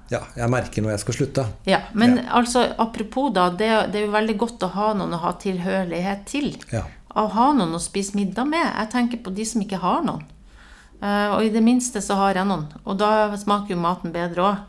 ja, 0.09 0.23
jeg 0.33 0.49
merker 0.49 0.81
når 0.81 0.95
jeg 0.95 1.03
skal 1.03 1.17
slutte. 1.19 1.43
Ja, 1.69 1.83
Men 1.93 2.17
ja. 2.17 2.23
altså, 2.41 2.63
apropos, 2.81 3.29
da. 3.37 3.51
Det, 3.53 3.69
det, 3.93 4.01
er 4.01 4.07
jo 4.07 4.15
veldig 4.15 4.39
godt 4.41 4.65
å 4.65 4.71
ha 4.73 4.95
noen 4.97 5.13
å 5.13 5.21
ha 5.21 5.35
tilhørighet 5.37 6.25
til. 6.31 6.55
Ja. 6.73 6.87
Å 7.13 7.27
ha 7.35 7.51
noen 7.57 7.77
å 7.77 7.83
spise 7.83 8.17
middag 8.17 8.49
med. 8.49 8.65
Jeg 8.65 8.91
tenker 8.95 9.21
på 9.21 9.35
de 9.37 9.45
som 9.49 9.61
ikke 9.61 9.83
har 9.83 10.01
noen. 10.07 10.25
Og 11.05 11.45
i 11.45 11.53
det 11.53 11.61
minste 11.63 12.01
så 12.03 12.17
har 12.23 12.41
jeg 12.41 12.49
noen. 12.49 12.65
Og 12.89 12.97
da 12.99 13.29
smaker 13.37 13.77
jo 13.77 13.83
maten 13.85 14.15
bedre 14.17 14.47
òg. 14.49 14.65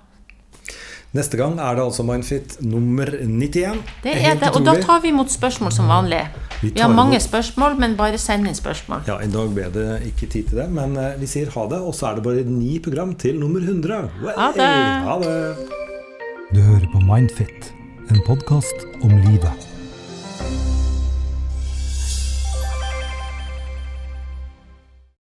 Neste 1.17 1.39
gang 1.39 1.55
er 1.57 1.73
det 1.73 1.81
altså 1.81 2.03
Mindfit 2.05 2.59
nummer 2.61 3.09
91. 3.09 3.79
Det 4.03 4.11
er 4.13 4.35
det, 4.37 4.51
og 4.53 4.61
da 4.65 4.75
tar 4.77 4.99
vi 5.01 5.09
imot 5.09 5.31
spørsmål 5.33 5.73
som 5.73 5.89
vanlig. 5.89 6.19
Vi, 6.61 6.69
vi 6.75 6.83
har 6.83 6.91
mange 6.93 7.17
imot... 7.17 7.25
spørsmål, 7.25 7.79
men 7.81 7.95
bare 7.97 8.19
send 8.21 8.45
inn 8.45 8.57
spørsmål. 8.57 9.01
Ja, 9.09 9.17
I 9.25 9.31
dag 9.33 9.49
ble 9.55 9.71
det 9.73 9.87
ikke 10.11 10.29
tid 10.29 10.51
til 10.51 10.61
det, 10.61 10.67
men 10.75 10.93
uh, 10.99 11.15
vi 11.17 11.29
sier 11.31 11.49
ha 11.55 11.65
det. 11.71 11.81
Og 11.81 11.97
så 11.97 12.11
er 12.11 12.19
det 12.19 12.25
bare 12.27 12.45
ni 12.45 12.77
program 12.77 13.15
til 13.17 13.41
nummer 13.41 13.63
100. 13.65 14.05
Way! 14.21 14.37
Ha 14.37 14.51
det! 14.59 14.69
Ha 15.09 15.17
det. 15.25 15.33
Du 16.53 16.61
hører 16.61 16.85
på 16.93 17.01
Mindfit, 17.09 17.73
en 18.13 18.21
podkast 18.29 18.85
om 19.01 19.17
livet. 19.25 19.68